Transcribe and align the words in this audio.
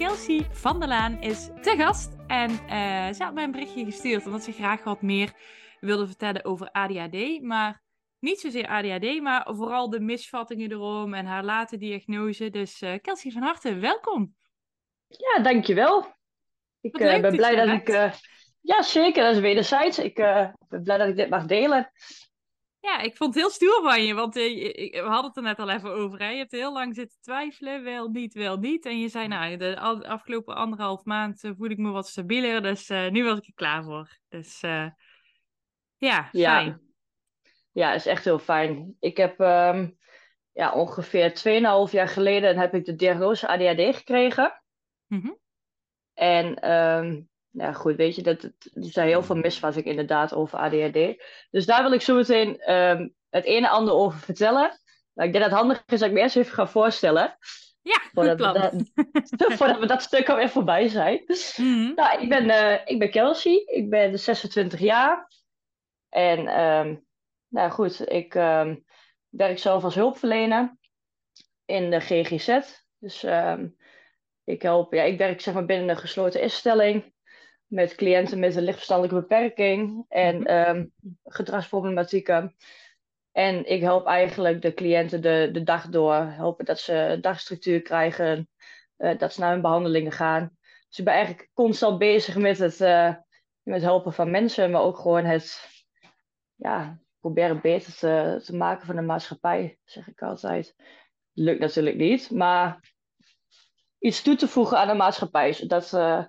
Kelsey 0.00 0.46
van 0.50 0.80
der 0.80 0.88
Laan 0.88 1.20
is 1.22 1.48
te 1.60 1.74
gast. 1.76 2.16
En 2.26 2.50
uh, 2.50 3.12
ze 3.12 3.22
had 3.22 3.34
mij 3.34 3.44
een 3.44 3.50
berichtje 3.50 3.84
gestuurd 3.84 4.26
omdat 4.26 4.42
ze 4.42 4.52
graag 4.52 4.84
wat 4.84 5.02
meer 5.02 5.32
wilde 5.80 6.06
vertellen 6.06 6.44
over 6.44 6.70
ADHD. 6.70 7.42
Maar 7.42 7.82
niet 8.18 8.40
zozeer 8.40 8.66
ADHD, 8.66 9.20
maar 9.20 9.46
vooral 9.50 9.90
de 9.90 10.00
misvattingen 10.00 10.70
erom 10.70 11.14
en 11.14 11.26
haar 11.26 11.44
late 11.44 11.76
diagnose. 11.76 12.50
Dus 12.50 12.82
uh, 12.82 12.94
Kelsey 13.00 13.30
van 13.30 13.42
harte, 13.42 13.74
welkom. 13.74 14.34
Ja, 15.06 15.42
dankjewel. 15.42 16.14
Ik 16.80 16.98
uh, 16.98 17.20
ben 17.20 17.36
blij 17.36 17.56
dat 17.56 17.68
ik... 17.68 17.88
ja, 18.60 18.82
zeker. 18.82 19.22
Dat 19.24 19.34
is 19.34 19.40
wederzijds. 19.40 19.98
Ik 19.98 20.14
ben 20.68 20.82
blij 20.82 20.98
dat 20.98 21.08
ik 21.08 21.16
dit 21.16 21.30
mag 21.30 21.46
delen. 21.46 21.90
Ja, 22.80 23.00
ik 23.00 23.16
vond 23.16 23.34
het 23.34 23.42
heel 23.42 23.52
stoer 23.52 23.82
van 23.82 24.04
je, 24.04 24.14
want 24.14 24.36
uh, 24.36 24.72
we 24.90 25.08
hadden 25.08 25.24
het 25.24 25.36
er 25.36 25.42
net 25.42 25.58
al 25.58 25.70
even 25.70 25.90
over. 25.90 26.18
Hè? 26.18 26.28
Je 26.28 26.38
hebt 26.38 26.50
heel 26.50 26.72
lang 26.72 26.94
zitten 26.94 27.18
twijfelen, 27.20 27.82
wel 27.82 28.08
niet, 28.08 28.34
wel 28.34 28.56
niet. 28.56 28.86
En 28.86 29.00
je 29.00 29.08
zei, 29.08 29.28
nou, 29.28 29.56
de 29.56 29.80
afgelopen 30.08 30.54
anderhalf 30.54 31.04
maand 31.04 31.44
uh, 31.44 31.52
voel 31.56 31.70
ik 31.70 31.78
me 31.78 31.90
wat 31.90 32.08
stabieler, 32.08 32.62
dus 32.62 32.90
uh, 32.90 33.08
nu 33.08 33.24
was 33.24 33.38
ik 33.38 33.46
er 33.46 33.54
klaar 33.54 33.84
voor. 33.84 34.18
Dus 34.28 34.60
ja, 34.60 36.28
fijn. 36.30 36.30
Ja. 36.32 36.80
ja, 37.72 37.92
is 37.92 38.06
echt 38.06 38.24
heel 38.24 38.38
fijn. 38.38 38.96
Ik 39.00 39.16
heb 39.16 39.40
um, 39.40 39.98
ja, 40.52 40.72
ongeveer 40.72 41.30
2,5 41.88 41.92
jaar 41.92 42.08
geleden 42.08 42.58
heb 42.58 42.74
ik 42.74 42.84
de 42.84 42.94
diagnose 42.94 43.48
ADHD 43.48 43.96
gekregen. 43.96 44.62
Mm 45.06 45.20
-hmm. 45.20 45.38
En 46.14 46.70
um, 46.70 47.29
ja, 47.50 47.72
goed, 47.72 47.96
weet 47.96 48.14
je, 48.14 48.22
dat, 48.22 48.42
er 48.42 48.52
zijn 48.72 49.08
heel 49.08 49.22
veel 49.22 49.36
misvattingen 49.36 49.90
inderdaad 49.90 50.34
over 50.34 50.58
ADHD. 50.58 51.22
Dus 51.50 51.66
daar 51.66 51.82
wil 51.82 51.92
ik 51.92 52.00
zo 52.00 52.14
meteen 52.14 52.72
um, 52.72 53.14
het 53.30 53.46
een 53.46 53.64
en 53.64 53.70
ander 53.70 53.94
over 53.94 54.18
vertellen. 54.18 54.80
Maar 55.12 55.26
ik 55.26 55.32
denk 55.32 55.44
dat 55.44 55.52
het 55.52 55.60
handig 55.60 55.82
is 55.86 56.00
dat 56.00 56.08
ik 56.08 56.14
me 56.14 56.20
eerst 56.20 56.36
even 56.36 56.52
ga 56.52 56.66
voorstellen. 56.66 57.36
Ja, 57.82 58.00
voordat, 58.12 58.38
we 58.38 58.52
dat, 59.36 59.52
voordat 59.58 59.78
we 59.78 59.86
dat 59.86 60.02
stuk 60.02 60.28
alweer 60.28 60.48
voorbij 60.48 60.88
zijn. 60.88 61.24
Mm 61.56 61.92
nou, 61.94 62.20
ik, 62.20 62.28
ben, 62.28 62.44
uh, 62.44 62.78
ik 62.84 62.98
ben 62.98 63.10
Kelsey, 63.10 63.62
ik 63.66 63.90
ben 63.90 64.18
26 64.18 64.80
jaar. 64.80 65.28
En 66.08 66.60
um, 66.60 67.06
nou 67.48 67.70
goed, 67.70 68.10
ik 68.10 68.34
um, 68.34 68.84
werk 69.28 69.58
zelf 69.58 69.84
als 69.84 69.94
hulpverlener 69.94 70.76
in 71.64 71.90
de 71.90 72.00
GGZ. 72.00 72.58
Dus 72.98 73.24
ik 74.44 74.62
help, 74.62 74.92
ja, 74.92 75.02
ik 75.02 75.18
werk 75.18 75.40
zeg 75.40 75.54
maar 75.54 75.64
binnen 75.64 75.88
een 75.88 75.96
gesloten 75.96 76.40
instelling 76.40 77.12
met 77.70 77.94
cliënten 77.94 78.38
met 78.38 78.56
een 78.56 78.62
lichtverstandelijke 78.62 79.20
beperking 79.20 80.04
en 80.08 80.54
um, 80.68 80.92
gedragsproblematieken. 81.24 82.56
En 83.32 83.66
ik 83.66 83.80
help 83.80 84.06
eigenlijk 84.06 84.62
de 84.62 84.74
cliënten 84.74 85.22
de, 85.22 85.48
de 85.52 85.62
dag 85.62 85.88
door, 85.88 86.14
helpen 86.14 86.64
dat 86.64 86.78
ze 86.78 87.18
dagstructuur 87.20 87.82
krijgen, 87.82 88.48
uh, 88.98 89.18
dat 89.18 89.32
ze 89.32 89.40
naar 89.40 89.52
hun 89.52 89.60
behandelingen 89.60 90.12
gaan. 90.12 90.56
Dus 90.88 90.98
ik 90.98 91.04
ben 91.04 91.14
eigenlijk 91.14 91.50
constant 91.54 91.98
bezig 91.98 92.36
met 92.36 92.58
het, 92.58 92.80
uh, 92.80 93.14
met 93.62 93.82
helpen 93.82 94.12
van 94.12 94.30
mensen, 94.30 94.70
maar 94.70 94.82
ook 94.82 94.98
gewoon 94.98 95.24
het 95.24 95.68
ja, 96.54 96.98
proberen 97.20 97.60
beter 97.60 97.94
te, 97.94 98.42
te 98.44 98.56
maken 98.56 98.86
van 98.86 98.96
de 98.96 99.02
maatschappij, 99.02 99.78
zeg 99.84 100.08
ik 100.08 100.22
altijd. 100.22 100.74
Lukt 101.32 101.60
natuurlijk 101.60 101.96
niet, 101.96 102.30
maar 102.30 102.92
iets 103.98 104.22
toe 104.22 104.36
te 104.36 104.48
voegen 104.48 104.78
aan 104.78 104.88
de 104.88 104.94
maatschappij, 104.94 105.52
zodat, 105.52 105.92
uh, 105.92 106.24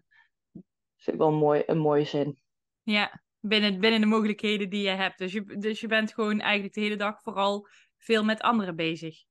vind 1.01 1.15
ik 1.15 1.21
wel 1.21 1.31
een, 1.31 1.39
mooi, 1.39 1.63
een 1.65 1.77
mooie 1.77 2.05
zin. 2.05 2.41
Ja, 2.83 3.21
binnen, 3.39 3.79
binnen 3.79 4.01
de 4.01 4.07
mogelijkheden 4.07 4.69
die 4.69 4.83
je 4.83 4.89
hebt. 4.89 5.17
Dus 5.17 5.31
je, 5.31 5.45
dus 5.45 5.79
je 5.79 5.87
bent 5.87 6.13
gewoon 6.13 6.39
eigenlijk 6.39 6.73
de 6.73 6.81
hele 6.81 6.95
dag 6.95 7.21
vooral 7.21 7.67
veel 7.97 8.23
met 8.23 8.41
anderen 8.41 8.75
bezig. 8.75 9.23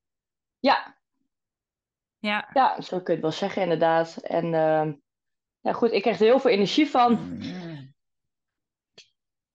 Ja. 0.59 0.99
Ja, 2.19 2.51
ja 2.53 2.81
zo 2.81 2.97
kun 2.97 3.05
je 3.07 3.13
het 3.13 3.21
wel 3.21 3.31
zeggen 3.31 3.63
inderdaad. 3.63 4.17
En 4.17 4.45
uh, 4.45 4.93
ja, 5.61 5.73
goed, 5.73 5.93
ik 5.93 6.03
krijg 6.03 6.19
er 6.19 6.25
heel 6.25 6.41
veel 6.41 6.51
energie 6.51 6.87
van. 6.87 7.39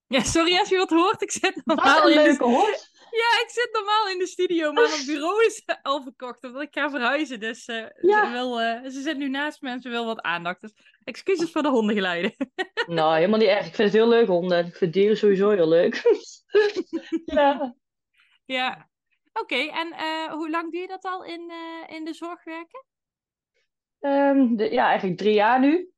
Ja, 0.08 0.24
sorry 0.24 0.58
als 0.58 0.70
je 0.70 0.78
wat 0.78 0.90
hoort. 0.90 1.22
Ik 1.22 1.32
zit 1.32 1.62
normaal 1.66 2.02
Wat 2.02 2.09
een 2.09 2.24
leuke 2.24 2.44
hoort. 2.44 2.92
Ja, 3.16 3.42
ik 3.44 3.50
zit 3.50 3.70
normaal 3.72 4.08
in 4.09 4.20
de 4.20 4.28
studio, 4.28 4.72
maar 4.72 4.90
mijn 4.90 5.06
bureau 5.06 5.46
is 5.46 5.64
al 5.81 6.02
verkocht 6.02 6.44
omdat 6.44 6.62
ik 6.62 6.74
ga 6.74 6.90
verhuizen. 6.90 7.40
Dus 7.40 7.68
uh, 7.68 7.86
ja. 8.02 8.26
ze, 8.26 8.31
wil, 8.31 8.62
uh, 8.62 8.84
ze 8.84 9.02
zit 9.02 9.18
nu 9.18 9.30
naast 9.30 9.62
me 9.62 9.70
en 9.70 9.81
ze 9.81 9.90
wil 9.90 10.06
wat 10.06 10.22
aandacht. 10.22 10.62
Dus 10.62 10.74
excuses 11.03 11.52
voor 11.52 11.62
de 11.62 11.70
hondengeluiden. 11.70 12.36
nou, 12.88 13.16
helemaal 13.16 13.40
niet 13.40 13.48
erg. 13.48 13.68
Ik 13.68 13.76
vind 13.76 13.88
het 13.88 13.98
heel 13.98 14.08
leuk, 14.08 14.28
honden. 14.28 14.66
Ik 14.66 14.76
vind 14.76 14.94
dieren 14.94 15.18
sowieso 15.18 15.50
heel 15.50 15.68
leuk. 15.68 16.02
ja. 17.26 17.76
Ja. 18.46 18.90
Oké, 19.34 19.53
okay, 19.53 19.70
en 19.70 19.88
uh, 19.88 20.34
hoe 20.34 20.50
lang 20.50 20.72
doe 20.72 20.82
je 20.82 20.88
dat 20.88 21.03
al 21.03 21.24
in, 21.24 21.52
in 21.88 22.06
de 22.06 22.14
zorg 22.14 22.44
werken? 22.44 22.86
Um, 24.00 24.56
de, 24.56 24.72
ja, 24.72 24.88
eigenlijk 24.88 25.18
drie 25.18 25.34
jaar 25.34 25.59
nu. 25.59 25.90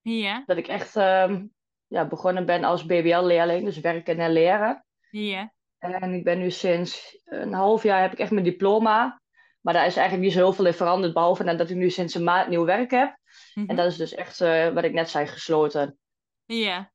Ja. 0.00 0.42
Dat 0.46 0.56
ik 0.56 0.68
echt 0.68 0.96
um, 0.96 1.54
ja, 1.86 2.06
begonnen 2.06 2.46
ben 2.46 2.64
als 2.64 2.86
BBL-leerling, 2.86 3.64
dus 3.64 3.80
werken 3.80 4.18
en 4.18 4.32
leren. 4.32 4.84
Ja. 5.10 5.53
En 5.92 6.14
ik 6.14 6.24
ben 6.24 6.38
nu 6.38 6.50
sinds 6.50 7.20
een 7.24 7.52
half 7.52 7.82
jaar 7.82 8.02
heb 8.02 8.12
ik 8.12 8.18
echt 8.18 8.30
mijn 8.30 8.44
diploma. 8.44 9.22
Maar 9.60 9.74
daar 9.74 9.86
is 9.86 9.96
eigenlijk 9.96 10.26
niet 10.26 10.36
zo 10.36 10.44
heel 10.44 10.52
veel 10.52 10.66
in 10.66 10.74
veranderd. 10.74 11.12
Behalve 11.12 11.56
dat 11.56 11.70
ik 11.70 11.76
nu 11.76 11.90
sinds 11.90 12.14
een 12.14 12.24
maand 12.24 12.48
nieuw 12.48 12.64
werk 12.64 12.90
heb. 12.90 13.16
En 13.54 13.76
dat 13.76 13.86
is 13.86 13.96
dus 13.96 14.14
echt 14.14 14.40
uh, 14.40 14.68
wat 14.68 14.84
ik 14.84 14.92
net 14.92 15.08
zei, 15.10 15.26
gesloten. 15.26 15.98
Ja. 16.44 16.92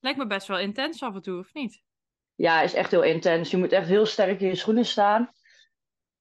Lijkt 0.00 0.18
me 0.18 0.26
best 0.26 0.46
wel 0.46 0.58
intens 0.58 1.02
af 1.02 1.14
en 1.14 1.22
toe, 1.22 1.38
of 1.38 1.54
niet? 1.54 1.82
Ja, 2.34 2.60
is 2.60 2.74
echt 2.74 2.90
heel 2.90 3.02
intens. 3.02 3.50
Je 3.50 3.56
moet 3.56 3.72
echt 3.72 3.88
heel 3.88 4.06
sterk 4.06 4.40
in 4.40 4.48
je 4.48 4.54
schoenen 4.54 4.84
staan. 4.84 5.32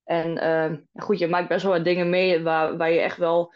En 0.04 0.44
uh, 0.44 1.04
goed, 1.04 1.20
je 1.20 1.28
maakt 1.28 1.48
best 1.48 1.64
wel 1.64 1.72
wat 1.72 1.84
dingen 1.84 2.10
mee 2.10 2.42
waar, 2.44 2.78
waar 2.78 2.92
je 2.92 3.00
echt 3.00 3.18
wel, 3.18 3.54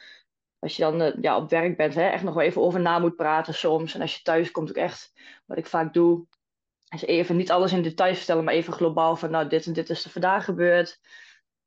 als 0.60 0.76
je 0.76 0.82
dan 0.82 1.02
uh, 1.02 1.14
ja, 1.22 1.38
op 1.38 1.50
werk 1.50 1.78
bent, 1.78 1.96
hè, 1.96 2.08
echt 2.08 2.24
nog 2.24 2.34
wel 2.34 2.44
even 2.44 2.62
over 2.62 2.80
na 2.80 3.00
moet 3.00 3.16
praten 3.16 3.54
soms. 3.54 3.94
En 3.94 4.02
als 4.02 4.16
je 4.16 4.22
thuis 4.22 4.52
komt 4.52 4.70
ook 4.70 4.76
echt, 4.76 5.14
wat 5.46 5.58
ik 5.58 5.66
vaak 5.66 5.94
doe, 5.94 6.26
dus 6.90 7.06
even 7.06 7.36
niet 7.36 7.52
alles 7.52 7.72
in 7.72 7.82
details 7.82 8.18
vertellen, 8.18 8.44
maar 8.44 8.54
even 8.54 8.74
globaal 8.74 9.16
van 9.16 9.32
nou 9.32 9.48
dit 9.48 9.66
en 9.66 9.74
dit 9.74 9.90
is 9.90 10.06
er 10.06 10.12
vandaag 10.12 10.46
gebeurd. 10.46 11.00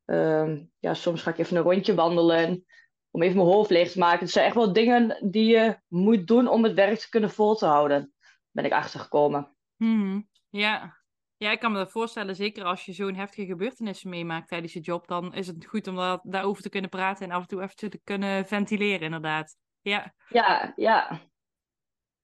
Um, 0.05 0.71
ja, 0.79 0.95
soms 0.95 1.23
ga 1.23 1.31
ik 1.31 1.39
even 1.39 1.57
een 1.57 1.63
rondje 1.63 1.95
wandelen 1.95 2.65
om 3.11 3.23
even 3.23 3.37
mijn 3.37 3.49
hoofd 3.49 3.71
leeg 3.71 3.91
te 3.91 3.99
maken. 3.99 4.21
Het 4.21 4.31
zijn 4.31 4.47
echt 4.47 4.55
wel 4.55 4.73
dingen 4.73 5.31
die 5.31 5.45
je 5.45 5.79
moet 5.89 6.27
doen 6.27 6.49
om 6.49 6.65
het 6.65 6.75
werk 6.75 6.99
te 6.99 7.09
kunnen 7.09 7.31
vol 7.31 7.55
te 7.55 7.67
houden. 7.67 8.13
Ben 8.51 8.65
ik 8.65 8.73
achtergekomen. 8.73 9.57
Hmm, 9.77 10.29
ja. 10.49 10.97
ja, 11.37 11.51
ik 11.51 11.61
kan 11.61 11.73
me 11.73 11.79
dat 11.79 11.91
voorstellen. 11.91 12.37
Zeker 12.37 12.65
als 12.65 12.85
je 12.85 12.93
zo'n 12.93 13.15
heftige 13.15 13.47
gebeurtenissen 13.47 14.11
meemaakt 14.11 14.49
tijdens 14.49 14.73
je 14.73 14.81
job. 14.81 15.07
Dan 15.07 15.35
is 15.35 15.47
het 15.47 15.67
goed 15.67 15.87
om 15.87 15.97
dat, 15.97 16.21
daarover 16.23 16.63
te 16.63 16.69
kunnen 16.69 16.91
praten 16.91 17.27
en 17.27 17.33
af 17.33 17.43
en 17.43 17.49
toe 17.49 17.63
even 17.63 17.77
te 17.77 18.01
kunnen 18.05 18.47
ventileren, 18.47 19.01
inderdaad. 19.01 19.57
Ja, 19.81 20.15
ja. 20.29 20.73
Ja, 20.77 21.21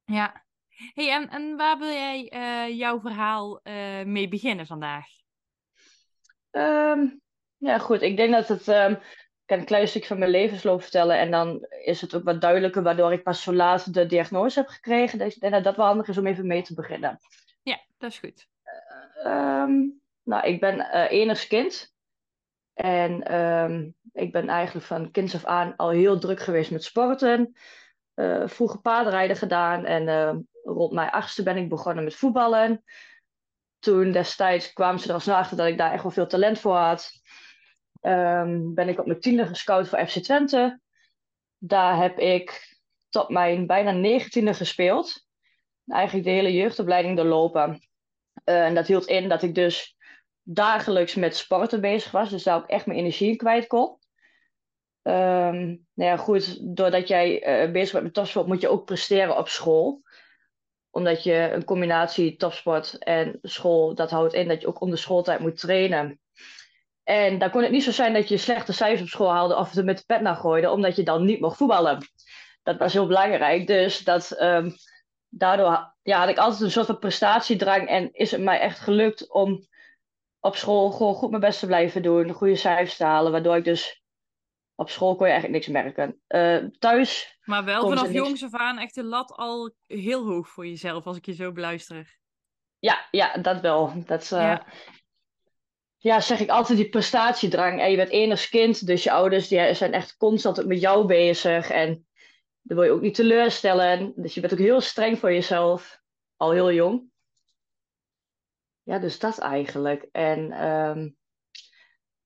ja. 0.05 0.46
Hey, 0.95 1.13
en, 1.13 1.29
en 1.29 1.57
waar 1.57 1.79
wil 1.79 1.93
jij 1.93 2.33
uh, 2.35 2.79
jouw 2.79 3.01
verhaal 3.01 3.61
uh, 3.65 4.03
mee 4.05 4.29
beginnen 4.29 4.67
vandaag? 4.67 5.07
Um, 6.51 7.21
ja, 7.57 7.79
goed. 7.79 8.03
Ik 8.03 8.17
denk 8.17 8.33
dat 8.33 8.49
het. 8.49 8.69
Um, 8.69 8.93
ik 8.93 9.53
kan 9.53 9.59
een 9.59 9.65
klein 9.65 9.89
stukje 9.89 10.09
van 10.09 10.19
mijn 10.19 10.31
levensloop 10.31 10.83
vertellen. 10.83 11.19
En 11.19 11.31
dan 11.31 11.67
is 11.84 12.01
het 12.01 12.15
ook 12.15 12.25
wat 12.25 12.41
duidelijker 12.41 12.83
waardoor 12.83 13.13
ik 13.13 13.23
pas 13.23 13.43
zo 13.43 13.53
laat 13.53 13.95
de 13.95 14.07
diagnose 14.07 14.59
heb 14.59 14.69
gekregen. 14.69 15.19
Dus 15.19 15.34
ik 15.34 15.41
denk 15.41 15.53
dat 15.53 15.65
dat 15.65 15.77
wel 15.77 15.87
handig 15.87 16.09
is 16.09 16.19
om 16.19 16.27
even 16.27 16.47
mee 16.47 16.63
te 16.63 16.75
beginnen. 16.75 17.19
Ja, 17.63 17.81
dat 17.99 18.11
is 18.11 18.19
goed. 18.19 18.49
Uh, 19.25 19.63
um, 19.63 20.01
nou, 20.22 20.47
ik 20.47 20.61
ben 20.61 20.79
uh, 20.79 21.11
enigskind. 21.11 21.95
En 22.75 23.34
um, 23.34 23.95
ik 24.13 24.33
ben 24.33 24.49
eigenlijk 24.49 24.87
van 24.87 25.11
kinds 25.11 25.34
af 25.34 25.45
aan 25.45 25.77
al 25.77 25.91
heel 25.91 26.19
druk 26.19 26.41
geweest 26.41 26.71
met 26.71 26.84
sporten. 26.84 27.57
Uh, 28.15 28.49
vroeger 28.49 28.81
paardrijden 28.81 29.37
gedaan 29.37 29.84
en 29.84 30.49
rond 30.66 30.92
mijn 30.92 31.10
achtste 31.10 31.42
ben 31.42 31.57
ik 31.57 31.68
begonnen 31.68 32.04
met 32.04 32.15
voetballen. 32.15 32.84
Toen 33.78 34.13
destijds 34.13 34.72
kwamen 34.72 35.01
ze 35.01 35.09
er 35.09 35.15
al 35.15 35.21
snel 35.21 35.36
achter 35.36 35.57
dat 35.57 35.66
ik 35.66 35.78
daar 35.78 35.92
echt 35.92 36.03
wel 36.03 36.13
veel 36.13 36.27
talent 36.27 36.59
voor 36.59 36.77
had. 36.77 37.13
Um, 38.01 38.74
ben 38.74 38.89
ik 38.89 38.98
op 38.98 39.07
mijn 39.07 39.21
tiende 39.21 39.47
gescout 39.47 39.89
voor 39.89 40.07
FC 40.07 40.18
Twente. 40.18 40.80
Daar 41.59 41.97
heb 41.97 42.18
ik 42.18 42.77
tot 43.09 43.28
mijn 43.28 43.66
bijna 43.66 43.91
negentiende 43.91 44.54
gespeeld. 44.54 45.27
Eigenlijk 45.86 46.27
de 46.27 46.33
hele 46.33 46.53
jeugdopleiding 46.53 47.16
doorlopen. 47.16 47.89
Uh, 48.45 48.65
en 48.65 48.74
dat 48.74 48.86
hield 48.86 49.07
in 49.07 49.28
dat 49.28 49.42
ik 49.42 49.54
dus 49.54 49.97
dagelijks 50.42 51.15
met 51.15 51.36
sporten 51.36 51.80
bezig 51.80 52.10
was. 52.10 52.30
Dus 52.30 52.42
daar 52.42 52.57
ook 52.57 52.69
echt 52.69 52.86
mijn 52.86 52.98
energie 52.98 53.36
kwijt 53.36 53.66
kon. 53.66 53.98
Um, 55.03 55.86
nou 55.95 56.10
ja, 56.10 56.16
goed, 56.16 56.77
doordat 56.77 57.09
jij 57.09 57.65
uh, 57.65 57.72
bezig 57.72 57.92
bent 57.92 58.04
met 58.04 58.15
topsport, 58.15 58.47
moet 58.47 58.60
je 58.60 58.69
ook 58.69 58.84
presteren 58.84 59.36
op 59.36 59.48
school. 59.48 60.03
Omdat 60.97 61.22
je 61.22 61.51
een 61.53 61.65
combinatie 61.65 62.37
topsport 62.37 62.98
en 62.98 63.39
school, 63.43 63.95
dat 63.95 64.10
houdt 64.10 64.34
in 64.34 64.48
dat 64.48 64.60
je 64.60 64.66
ook 64.66 64.81
onder 64.81 64.98
schooltijd 64.98 65.41
moet 65.41 65.59
trainen. 65.59 66.21
En 67.04 67.39
dan 67.39 67.51
kon 67.51 67.63
het 67.63 67.71
niet 67.71 67.83
zo 67.83 67.91
zijn 67.91 68.13
dat 68.13 68.28
je 68.28 68.37
slechte 68.37 68.72
cijfers 68.72 69.03
op 69.03 69.09
school 69.09 69.31
haalde 69.31 69.57
of 69.57 69.72
het 69.72 69.84
met 69.84 69.98
de 69.98 70.04
pet 70.07 70.21
naar 70.21 70.37
gooide, 70.37 70.71
omdat 70.71 70.97
je 70.97 71.03
dan 71.03 71.25
niet 71.25 71.41
mocht 71.41 71.57
voetballen. 71.57 71.98
Dat 72.63 72.77
was 72.77 72.93
heel 72.93 73.07
belangrijk. 73.07 73.66
Dus 73.66 74.04
dat, 74.04 74.41
um, 74.41 74.75
daardoor 75.28 75.95
ja, 76.03 76.19
had 76.19 76.28
ik 76.28 76.39
altijd 76.39 76.60
een 76.60 76.71
soort 76.71 76.87
van 76.87 76.98
prestatiedrang 76.98 77.89
en 77.89 78.13
is 78.13 78.31
het 78.31 78.41
mij 78.41 78.60
echt 78.60 78.78
gelukt 78.78 79.31
om 79.33 79.66
op 80.41 80.57
school 80.57 80.91
gewoon 80.91 81.15
goed 81.15 81.31
mijn 81.31 81.43
best 81.43 81.60
te 81.60 81.66
blijven 81.66 82.03
doen, 82.03 82.33
goede 82.33 82.57
cijfers 82.57 82.97
te 82.97 83.04
halen, 83.04 83.33
waardoor 83.33 83.57
ik 83.57 83.65
dus 83.65 84.03
op 84.75 84.91
school 84.91 85.16
kon 85.16 85.27
je 85.27 85.33
eigenlijk 85.33 85.66
niks 85.66 85.83
merken. 85.83 86.21
Uh, 86.28 86.71
thuis. 86.78 87.35
Maar 87.47 87.65
wel 87.65 87.89
vanaf 87.89 88.13
jongs 88.13 88.45
af 88.45 88.54
aan 88.54 88.78
echt 88.78 88.95
de 88.95 89.04
lat 89.04 89.33
al 89.33 89.75
heel 89.87 90.25
hoog 90.25 90.48
voor 90.48 90.66
jezelf, 90.66 91.07
als 91.07 91.16
ik 91.16 91.27
je 91.27 91.34
zo 91.34 91.53
beluister. 91.53 92.19
Ja, 92.78 93.09
ja 93.10 93.37
dat 93.37 93.60
wel. 93.60 93.93
Dat, 94.07 94.25
uh, 94.25 94.41
ja. 94.41 94.66
ja. 95.97 96.21
zeg 96.21 96.41
ik 96.41 96.48
altijd 96.48 96.78
die 96.78 96.89
prestatiedrang. 96.89 97.81
En 97.81 97.91
je 97.91 97.97
bent 97.97 98.10
enigst 98.10 98.48
kind, 98.48 98.87
dus 98.87 99.03
je 99.03 99.13
ouders 99.13 99.48
die 99.48 99.75
zijn 99.75 99.93
echt 99.93 100.16
constant 100.16 100.66
met 100.66 100.81
jou 100.81 101.07
bezig. 101.07 101.71
En 101.71 102.07
dan 102.63 102.77
wil 102.77 102.87
je 102.87 102.93
ook 102.93 103.01
niet 103.01 103.15
teleurstellen. 103.15 104.13
Dus 104.16 104.34
je 104.34 104.41
bent 104.41 104.53
ook 104.53 104.59
heel 104.59 104.81
streng 104.81 105.19
voor 105.19 105.33
jezelf, 105.33 106.01
al 106.37 106.51
heel 106.51 106.72
jong. 106.72 107.10
Ja, 108.83 108.98
dus 108.98 109.19
dat 109.19 109.39
eigenlijk. 109.39 110.09
En 110.13 110.66
um, 110.66 111.16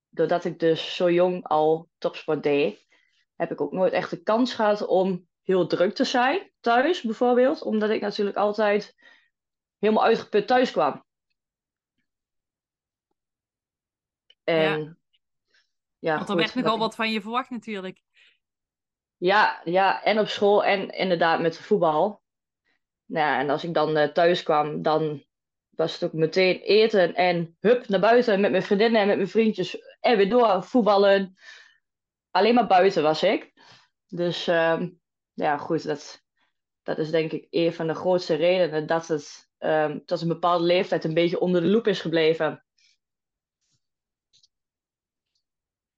doordat 0.09 0.45
ik 0.45 0.59
dus 0.59 0.95
zo 0.95 1.11
jong 1.11 1.45
al 1.47 1.89
topsport 1.99 2.43
deed, 2.43 2.87
heb 3.41 3.51
ik 3.51 3.61
ook 3.61 3.73
nooit 3.73 3.93
echt 3.93 4.11
de 4.11 4.23
kans 4.23 4.55
gehad 4.55 4.87
om 4.87 5.29
heel 5.43 5.67
druk 5.67 5.95
te 5.95 6.05
zijn 6.05 6.51
thuis, 6.61 7.03
bijvoorbeeld. 7.03 7.63
Omdat 7.63 7.91
ik 7.91 8.01
natuurlijk 8.01 8.37
altijd 8.37 8.97
helemaal 9.79 10.05
uitgeput 10.05 10.47
thuis 10.47 10.71
kwam. 10.71 11.05
En 14.45 14.81
ja, 14.81 14.97
ja 15.99 16.17
Want 16.17 16.29
er 16.29 16.37
werd 16.37 16.55
nogal 16.55 16.79
wat 16.79 16.95
van 16.95 17.13
je 17.13 17.21
verwacht 17.21 17.51
natuurlijk. 17.51 18.03
Ja, 19.17 19.61
ja, 19.65 20.03
en 20.03 20.19
op 20.19 20.29
school 20.29 20.65
en 20.65 20.89
inderdaad 20.89 21.41
met 21.41 21.59
voetbal. 21.59 22.23
Nou, 23.05 23.41
en 23.41 23.51
als 23.51 23.65
ik 23.65 23.75
dan 23.75 23.97
uh, 23.97 24.05
thuis 24.05 24.43
kwam, 24.43 24.83
dan 24.83 25.25
was 25.71 25.93
het 25.93 26.05
ook 26.05 26.13
meteen 26.13 26.61
eten 26.61 27.15
en 27.15 27.57
hup 27.61 27.89
naar 27.89 28.01
buiten 28.01 28.41
met 28.41 28.51
mijn 28.51 28.63
vriendinnen 28.63 29.01
en 29.01 29.07
met 29.07 29.17
mijn 29.17 29.29
vriendjes. 29.29 29.79
En 30.01 30.17
weer 30.17 30.29
door 30.29 30.65
voetballen. 30.65 31.37
Alleen 32.31 32.55
maar 32.55 32.67
buiten 32.67 33.03
was 33.03 33.23
ik. 33.23 33.53
Dus 34.07 34.49
uh, 34.49 34.83
ja, 35.33 35.59
goed, 35.59 35.85
dat, 35.85 36.25
dat 36.83 36.99
is 36.99 37.11
denk 37.11 37.33
ik 37.33 37.47
een 37.51 37.73
van 37.73 37.87
de 37.87 37.95
grootste 37.95 38.35
redenen 38.35 38.87
dat 38.87 39.09
het 39.09 39.51
um, 39.59 40.05
tot 40.05 40.21
een 40.21 40.29
bepaalde 40.29 40.65
leeftijd 40.65 41.05
een 41.05 41.15
beetje 41.15 41.41
onder 41.41 41.61
de 41.61 41.67
loep 41.67 41.87
is 41.87 42.01
gebleven. 42.01 42.65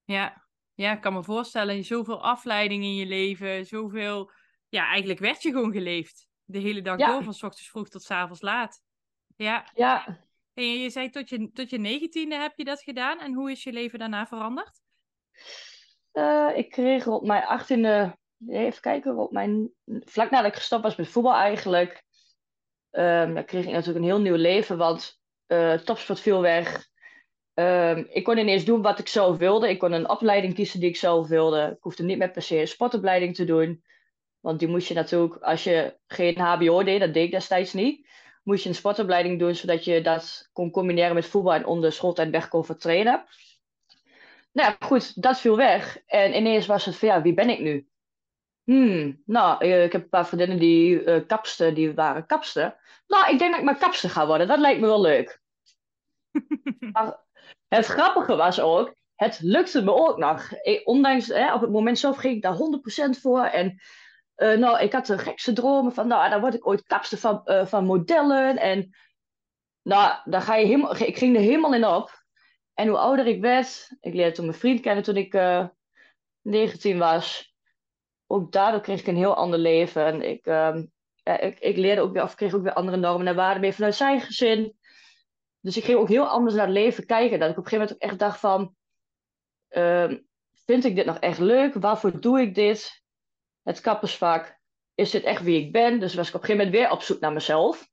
Ja, 0.04 0.46
ja, 0.74 0.92
ik 0.92 1.00
kan 1.00 1.12
me 1.12 1.22
voorstellen, 1.22 1.84
zoveel 1.84 2.22
afleiding 2.22 2.82
in 2.82 2.94
je 2.94 3.06
leven, 3.06 3.66
zoveel... 3.66 4.30
Ja, 4.68 4.86
eigenlijk 4.86 5.20
werd 5.20 5.42
je 5.42 5.50
gewoon 5.50 5.72
geleefd. 5.72 6.28
De 6.44 6.58
hele 6.58 6.82
dag 6.82 6.98
door, 6.98 7.22
van 7.22 7.34
s 7.34 7.42
ochtends 7.42 7.70
vroeg 7.70 7.88
tot 7.88 8.02
s 8.02 8.10
avonds 8.10 8.40
laat. 8.40 8.82
Ja. 9.36 9.70
Ja. 9.74 10.26
En 10.54 10.64
je, 10.64 10.90
zei 10.90 11.10
tot 11.10 11.28
je, 11.28 11.50
tot 11.52 11.70
je 11.70 11.78
negentiende 11.78 12.36
heb 12.36 12.52
je 12.56 12.64
dat 12.64 12.82
gedaan. 12.82 13.20
En 13.20 13.34
hoe 13.34 13.50
is 13.50 13.62
je 13.62 13.72
leven 13.72 13.98
daarna 13.98 14.26
veranderd? 14.26 14.80
Uh, 16.12 16.50
ik 16.54 16.70
kreeg 16.70 17.06
op 17.06 17.26
mijn 17.26 17.44
achttiende, 17.44 18.18
even 18.48 18.80
kijken, 18.80 19.16
op 19.16 19.32
mijn, 19.32 19.70
vlak 19.84 20.30
nadat 20.30 20.50
ik 20.50 20.56
gestopt 20.56 20.82
was 20.82 20.96
met 20.96 21.08
voetbal 21.08 21.34
eigenlijk, 21.34 22.04
dan 22.90 23.44
kreeg 23.44 23.64
ik 23.64 23.70
natuurlijk 23.70 23.98
een 23.98 24.10
heel 24.10 24.20
nieuw 24.20 24.34
leven, 24.34 24.76
want 24.76 25.20
uh, 25.46 25.74
topsport 25.74 26.20
viel 26.20 26.40
weg. 26.40 26.90
Um, 27.54 28.06
ik 28.10 28.24
kon 28.24 28.38
ineens 28.38 28.64
doen 28.64 28.82
wat 28.82 28.98
ik 28.98 29.08
zelf 29.08 29.36
wilde. 29.36 29.68
Ik 29.68 29.78
kon 29.78 29.92
een 29.92 30.08
opleiding 30.08 30.54
kiezen 30.54 30.80
die 30.80 30.88
ik 30.88 30.96
zelf 30.96 31.28
wilde. 31.28 31.70
Ik 31.76 31.82
hoefde 31.82 32.02
niet 32.02 32.18
meer 32.18 32.30
per 32.30 32.42
se 32.42 32.60
een 32.60 32.68
sportopleiding 32.68 33.34
te 33.34 33.44
doen. 33.44 33.84
Want 34.40 34.58
die 34.58 34.68
moest 34.68 34.88
je 34.88 34.94
natuurlijk, 34.94 35.42
als 35.42 35.64
je 35.64 35.98
geen 36.06 36.38
HBO 36.38 36.82
deed, 36.82 37.00
dat 37.00 37.14
deed 37.14 37.24
ik 37.24 37.30
destijds 37.30 37.72
niet, 37.72 38.08
moest 38.42 38.62
je 38.62 38.68
een 38.68 38.74
sportopleiding 38.74 39.38
doen, 39.38 39.54
zodat 39.54 39.84
je 39.84 40.00
dat 40.00 40.48
kon 40.52 40.70
combineren 40.70 41.14
met 41.14 41.26
voetbal 41.26 41.54
en 41.54 41.66
onder 41.66 41.92
schooltijd 41.92 42.30
weg 42.30 42.48
kon 42.48 42.64
vertrainen. 42.64 43.24
Nou 44.52 44.68
ja, 44.70 44.86
goed, 44.86 45.22
dat 45.22 45.40
viel 45.40 45.56
weg. 45.56 45.98
En 46.06 46.36
ineens 46.36 46.66
was 46.66 46.84
het 46.84 46.96
van, 46.96 47.08
ja, 47.08 47.22
wie 47.22 47.34
ben 47.34 47.48
ik 47.48 47.60
nu? 47.60 47.88
Hmm, 48.64 49.22
nou, 49.26 49.64
eh, 49.64 49.84
ik 49.84 49.92
heb 49.92 50.02
een 50.02 50.08
paar 50.08 50.26
vriendinnen 50.26 50.58
die 50.58 51.02
uh, 51.02 51.26
kapsten, 51.26 51.74
die 51.74 51.94
waren 51.94 52.26
kapsten. 52.26 52.76
Nou, 53.06 53.32
ik 53.32 53.38
denk 53.38 53.50
dat 53.50 53.60
ik 53.60 53.66
maar 53.66 53.78
kapster 53.78 54.10
ga 54.10 54.26
worden. 54.26 54.46
Dat 54.46 54.58
lijkt 54.58 54.80
me 54.80 54.86
wel 54.86 55.00
leuk. 55.00 55.40
maar 56.92 57.20
het 57.68 57.86
grappige 57.86 58.36
was 58.36 58.60
ook, 58.60 58.94
het 59.14 59.38
lukte 59.40 59.82
me 59.82 59.94
ook 59.94 60.18
nog. 60.18 60.50
ondanks, 60.84 61.26
hè, 61.26 61.54
op 61.54 61.60
het 61.60 61.70
moment 61.70 61.98
zelf 61.98 62.16
ging 62.16 62.34
ik 62.36 62.42
daar 62.42 62.56
100% 63.16 63.20
voor. 63.20 63.44
En 63.44 63.80
uh, 64.36 64.58
nou, 64.58 64.80
ik 64.80 64.92
had 64.92 65.06
de 65.06 65.18
gekste 65.18 65.52
dromen 65.52 65.92
van, 65.92 66.06
nou, 66.06 66.30
dan 66.30 66.40
word 66.40 66.54
ik 66.54 66.66
ooit 66.66 66.82
kapster 66.82 67.18
van, 67.18 67.40
uh, 67.44 67.66
van 67.66 67.84
modellen. 67.84 68.56
En 68.56 68.96
nou, 69.82 70.14
daar 70.24 70.42
ga 70.42 70.54
je 70.54 70.66
helemaal, 70.66 70.96
ik 70.96 71.18
ging 71.18 71.36
er 71.36 71.42
helemaal 71.42 71.74
in 71.74 71.86
op. 71.86 72.21
En 72.74 72.88
hoe 72.88 72.98
ouder 72.98 73.26
ik 73.26 73.40
werd, 73.40 73.90
ik 74.00 74.14
leerde 74.14 74.34
toen 74.34 74.46
mijn 74.46 74.58
vriend 74.58 74.80
kennen 74.80 75.04
toen 75.04 75.16
ik 75.16 75.34
uh, 75.34 75.58
eh, 75.58 75.68
19 76.40 76.98
was. 76.98 77.54
Ook 78.26 78.52
daardoor 78.52 78.80
kreeg 78.80 79.00
ik 79.00 79.06
een 79.06 79.16
heel 79.16 79.34
ander 79.34 79.58
leven. 79.58 80.04
En 80.04 80.22
ik, 80.22 80.46
uh, 80.46 80.76
ik, 81.22 81.58
ik 81.58 81.76
leerde 81.76 82.00
ook 82.00 82.12
weer, 82.12 82.22
of 82.22 82.34
kreeg 82.34 82.54
ook 82.54 82.62
weer 82.62 82.72
andere 82.72 82.96
normen 82.96 83.26
en 83.26 83.34
waarden 83.34 83.60
mee 83.60 83.72
vanuit 83.72 83.94
zijn 83.94 84.20
gezin. 84.20 84.76
Dus 85.60 85.76
ik 85.76 85.84
ging 85.84 85.98
ook 85.98 86.08
heel 86.08 86.28
anders 86.28 86.54
naar 86.54 86.66
het 86.66 86.74
leven 86.74 87.06
kijken. 87.06 87.38
Dat 87.38 87.50
ik 87.50 87.58
op 87.58 87.64
een 87.64 87.70
gegeven 87.70 87.86
moment 87.88 88.04
ook 88.04 88.10
echt 88.10 88.18
dacht 88.18 88.40
van, 88.40 88.74
uh, 89.70 90.18
vind 90.64 90.84
ik 90.84 90.96
dit 90.96 91.06
nog 91.06 91.18
echt 91.18 91.38
leuk? 91.38 91.74
Waarvoor 91.74 92.20
doe 92.20 92.40
ik 92.40 92.54
dit? 92.54 93.02
het 93.62 93.80
kappersvak, 93.80 94.58
is 94.94 95.10
dit 95.10 95.22
echt 95.22 95.42
wie 95.42 95.60
ik 95.60 95.72
ben? 95.72 96.00
Dus 96.00 96.14
was 96.14 96.28
ik 96.28 96.34
op 96.34 96.40
een 96.40 96.46
gegeven 96.46 96.66
moment 96.66 96.82
weer 96.82 96.96
op 96.96 97.02
zoek 97.02 97.20
naar 97.20 97.32
mezelf. 97.32 97.88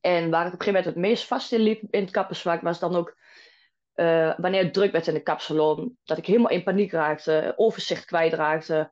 En 0.00 0.30
waar 0.30 0.46
ik 0.46 0.52
op 0.52 0.58
een 0.58 0.64
gegeven 0.64 0.66
moment 0.66 0.84
het 0.84 0.96
meest 0.96 1.26
vast 1.26 1.52
in 1.52 1.60
liep 1.60 1.82
in 1.90 2.00
het 2.00 2.10
kappersvak, 2.10 2.60
was 2.60 2.78
dan 2.78 2.96
ook 2.96 3.16
uh, 4.00 4.32
wanneer 4.36 4.62
het 4.62 4.72
druk 4.72 4.92
werd 4.92 5.06
in 5.06 5.14
de 5.14 5.22
kapsalon. 5.22 5.98
Dat 6.04 6.18
ik 6.18 6.26
helemaal 6.26 6.50
in 6.50 6.62
paniek 6.62 6.92
raakte, 6.92 7.52
overzicht 7.56 8.04
kwijtraakte. 8.04 8.90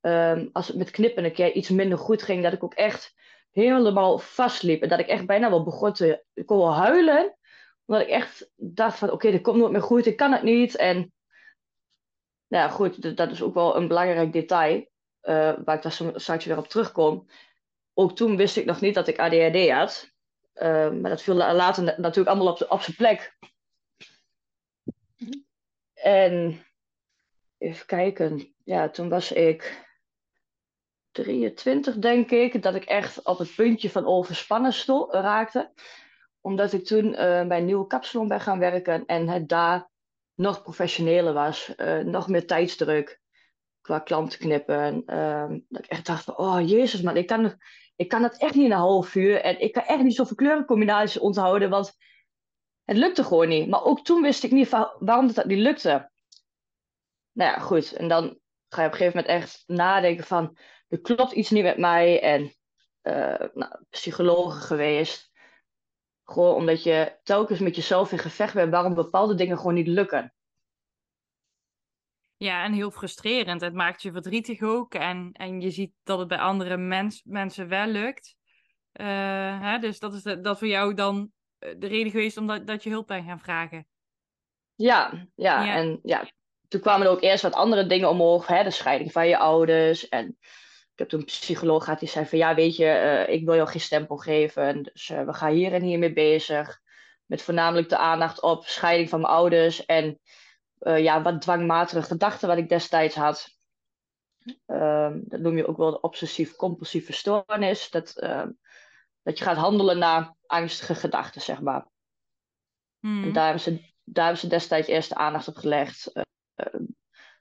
Um, 0.00 0.50
als 0.52 0.68
het 0.68 0.76
met 0.76 0.90
knippen 0.90 1.24
een 1.24 1.32
keer 1.32 1.52
iets 1.52 1.68
minder 1.68 1.98
goed 1.98 2.22
ging, 2.22 2.42
dat 2.42 2.52
ik 2.52 2.64
ook 2.64 2.74
echt 2.74 3.14
helemaal 3.50 4.18
vastliep. 4.18 4.82
En 4.82 4.88
dat 4.88 4.98
ik 4.98 5.06
echt 5.06 5.26
bijna 5.26 5.50
wel 5.50 5.62
begon 5.62 5.92
te 5.92 6.24
ik 6.34 6.48
huilen. 6.48 7.36
Omdat 7.86 8.06
ik 8.06 8.12
echt 8.12 8.50
dacht 8.56 8.98
van, 8.98 9.08
oké, 9.08 9.16
okay, 9.16 9.30
dit 9.30 9.42
komt 9.42 9.58
nooit 9.58 9.72
meer 9.72 9.82
goed, 9.82 10.06
ik 10.06 10.16
kan 10.16 10.32
het 10.32 10.42
niet. 10.42 10.76
En 10.76 10.96
nou 12.48 12.64
ja, 12.64 12.68
goed, 12.68 13.16
dat 13.16 13.30
is 13.30 13.42
ook 13.42 13.54
wel 13.54 13.76
een 13.76 13.88
belangrijk 13.88 14.32
detail. 14.32 14.76
Uh, 15.22 15.52
waar 15.64 15.76
ik 15.76 15.82
daar 15.82 16.00
straks 16.14 16.44
weer 16.44 16.58
op 16.58 16.68
terugkom. 16.68 17.28
Ook 17.94 18.16
toen 18.16 18.36
wist 18.36 18.56
ik 18.56 18.64
nog 18.64 18.80
niet 18.80 18.94
dat 18.94 19.08
ik 19.08 19.18
ADHD 19.18 19.70
had. 19.70 20.10
Uh, 20.54 20.90
maar 20.90 21.10
dat 21.10 21.22
viel 21.22 21.34
later 21.34 21.84
natuurlijk 21.84 22.28
allemaal 22.28 22.52
op, 22.52 22.66
op 22.68 22.80
zijn 22.80 22.96
plek. 22.96 23.36
En 26.06 26.64
even 27.58 27.86
kijken. 27.86 28.54
Ja, 28.64 28.88
toen 28.88 29.08
was 29.08 29.32
ik 29.32 29.86
23, 31.10 31.96
denk 31.96 32.30
ik, 32.30 32.62
dat 32.62 32.74
ik 32.74 32.84
echt 32.84 33.22
op 33.22 33.38
het 33.38 33.54
puntje 33.54 33.90
van 33.90 34.06
overspannen 34.06 34.72
raakte. 35.10 35.72
Omdat 36.40 36.72
ik 36.72 36.84
toen 36.84 37.06
uh, 37.06 37.16
bij 37.46 37.58
een 37.58 37.64
nieuwe 37.64 37.86
kapsalon 37.86 38.28
ben 38.28 38.40
gaan 38.40 38.58
werken 38.58 39.06
en 39.06 39.28
het 39.28 39.48
daar 39.48 39.90
nog 40.34 40.62
professioneler 40.62 41.32
was. 41.32 41.72
Uh, 41.76 41.98
nog 41.98 42.28
meer 42.28 42.46
tijdsdruk 42.46 43.20
qua 43.80 43.98
klanten 43.98 44.38
knippen. 44.38 45.02
Uh, 45.06 45.48
dat 45.68 45.84
ik 45.84 45.90
echt 45.90 46.06
dacht 46.06 46.24
van, 46.24 46.38
oh 46.38 46.68
jezus 46.68 47.02
man, 47.02 47.16
ik 47.16 47.26
kan, 47.26 47.60
ik 47.96 48.08
kan 48.08 48.22
het 48.22 48.38
echt 48.38 48.54
niet 48.54 48.70
een 48.70 48.76
half 48.76 49.14
uur. 49.14 49.40
En 49.40 49.60
ik 49.60 49.72
kan 49.72 49.84
echt 49.84 50.02
niet 50.02 50.14
zoveel 50.14 50.36
kleurencombinaties 50.36 51.18
onthouden, 51.18 51.70
want 51.70 51.96
het 52.86 52.96
lukte 52.96 53.24
gewoon 53.24 53.48
niet. 53.48 53.68
Maar 53.68 53.84
ook 53.84 54.04
toen 54.04 54.22
wist 54.22 54.44
ik 54.44 54.50
niet 54.50 54.68
waarom 54.98 55.32
dat 55.32 55.44
niet 55.44 55.58
lukte. 55.58 56.10
Nou 57.32 57.50
ja, 57.50 57.58
goed. 57.58 57.92
En 57.92 58.08
dan 58.08 58.38
ga 58.68 58.80
je 58.82 58.86
op 58.86 58.92
een 58.92 58.98
gegeven 58.98 59.18
moment 59.18 59.26
echt 59.26 59.64
nadenken 59.66 60.24
van, 60.24 60.58
er 60.88 61.00
klopt 61.00 61.32
iets 61.32 61.50
niet 61.50 61.62
met 61.62 61.78
mij. 61.78 62.22
En 62.22 62.54
uh, 63.02 63.48
nou, 63.54 63.84
psychologen 63.90 64.60
geweest. 64.60 65.30
Gewoon 66.24 66.54
omdat 66.54 66.82
je 66.82 67.18
telkens 67.22 67.58
met 67.58 67.76
jezelf 67.76 68.12
in 68.12 68.18
gevecht 68.18 68.54
bent 68.54 68.70
waarom 68.70 68.94
bepaalde 68.94 69.34
dingen 69.34 69.56
gewoon 69.56 69.74
niet 69.74 69.86
lukken. 69.86 70.34
Ja, 72.36 72.64
en 72.64 72.72
heel 72.72 72.90
frustrerend. 72.90 73.60
Het 73.60 73.74
maakt 73.74 74.02
je 74.02 74.12
verdrietig 74.12 74.62
ook. 74.62 74.94
En, 74.94 75.32
en 75.32 75.60
je 75.60 75.70
ziet 75.70 75.92
dat 76.02 76.18
het 76.18 76.28
bij 76.28 76.38
andere 76.38 76.76
mens, 76.76 77.22
mensen 77.24 77.68
wel 77.68 77.86
lukt. 77.86 78.36
Uh, 78.92 79.60
hè? 79.60 79.78
Dus 79.78 79.98
dat 79.98 80.14
is 80.14 80.22
dat 80.22 80.58
voor 80.58 80.68
jou 80.68 80.94
dan 80.94 81.16
eh, 81.16 81.26
de 81.58 81.86
reden 81.86 82.10
geweest 82.10 82.36
omdat 82.36 82.66
dat 82.66 82.82
je 82.82 82.90
hulp 82.90 83.06
bent 83.06 83.26
gaan 83.26 83.40
vragen. 83.40 83.86
Ja, 84.74 85.26
ja, 85.34 85.74
En 85.76 86.00
ja, 86.02 86.28
toen 86.68 86.80
kwamen 86.80 87.06
er 87.06 87.12
ook 87.12 87.22
eerst 87.22 87.42
wat 87.42 87.54
andere 87.54 87.86
dingen 87.86 88.08
omhoog. 88.08 88.46
Hè, 88.46 88.62
de 88.62 88.70
scheiding 88.70 89.12
van 89.12 89.28
je 89.28 89.38
ouders. 89.38 90.08
En 90.08 90.36
ik 90.92 90.98
heb 90.98 91.08
toen 91.08 91.20
een 91.20 91.26
psycholoog 91.26 91.84
gehad 91.84 91.98
die 91.98 92.08
zei 92.08 92.26
van 92.26 92.38
ja, 92.38 92.54
weet 92.54 92.76
je, 92.76 92.84
uh, 92.84 93.34
ik 93.34 93.44
wil 93.44 93.54
jou 93.54 93.68
geen 93.68 93.80
stempel 93.80 94.16
geven. 94.16 94.82
Dus 94.82 95.08
uh, 95.08 95.24
we 95.24 95.34
gaan 95.34 95.52
hier 95.52 95.72
en 95.72 95.82
hier 95.82 95.98
mee 95.98 96.12
bezig. 96.12 96.80
Met 97.26 97.42
voornamelijk 97.42 97.88
de 97.88 97.96
aandacht 97.96 98.42
op 98.42 98.66
scheiding 98.66 99.08
van 99.08 99.20
mijn 99.20 99.32
ouders. 99.32 99.84
En 99.84 100.20
uh, 100.80 100.98
ja, 100.98 101.22
wat 101.22 101.40
dwangmatige 101.40 102.02
gedachten 102.02 102.48
wat 102.48 102.58
ik 102.58 102.68
destijds 102.68 103.14
had. 103.14 103.54
Ehm, 104.66 105.20
dat 105.24 105.40
noem 105.40 105.56
je 105.56 105.66
ook 105.66 105.76
wel 105.76 105.90
de 105.90 106.00
obsessief-compulsieve 106.00 107.12
stoornis. 107.12 107.90
Dat, 107.90 108.18
ehm, 108.18 108.50
dat 109.22 109.38
je 109.38 109.44
gaat 109.44 109.56
handelen 109.56 109.98
naar 109.98 110.35
angstige 110.46 110.94
gedachten, 110.94 111.40
zeg 111.40 111.60
maar. 111.60 111.86
Hmm. 112.98 113.22
En 113.22 113.32
daar 113.32 113.44
hebben, 113.44 113.62
ze, 113.62 113.92
daar 114.04 114.24
hebben 114.24 114.42
ze 114.42 114.48
destijds 114.48 114.88
eerst 114.88 115.08
de 115.08 115.14
aandacht 115.14 115.48
op 115.48 115.56
gelegd. 115.56 116.10
Uh, 116.14 116.80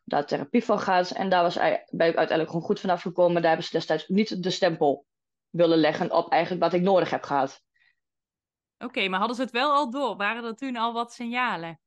daar 0.03 0.25
therapie 0.25 0.63
van 0.63 0.79
gaat. 0.79 1.12
En 1.12 1.29
daar 1.29 1.41
was, 1.41 1.55
ben 1.55 1.79
ik 1.89 2.00
uiteindelijk 2.00 2.50
gewoon 2.50 2.65
goed 2.65 2.79
vanaf 2.79 3.01
gekomen. 3.01 3.41
Daar 3.41 3.50
hebben 3.51 3.65
ze 3.65 3.77
destijds 3.77 4.07
niet 4.07 4.43
de 4.43 4.50
stempel 4.50 5.05
willen 5.50 5.77
leggen 5.77 6.12
op 6.12 6.31
eigenlijk 6.31 6.63
wat 6.63 6.74
ik 6.74 6.81
nodig 6.81 7.09
heb 7.09 7.24
gehad. 7.24 7.63
Oké, 8.77 9.07
maar 9.07 9.19
hadden 9.19 9.35
ze 9.38 9.41
het 9.41 9.51
wel 9.51 9.71
al 9.71 9.89
door? 9.89 10.15
Waren 10.15 10.43
er 10.43 10.55
toen 10.55 10.75
al 10.75 10.93
wat 10.93 11.13
signalen? 11.13 11.79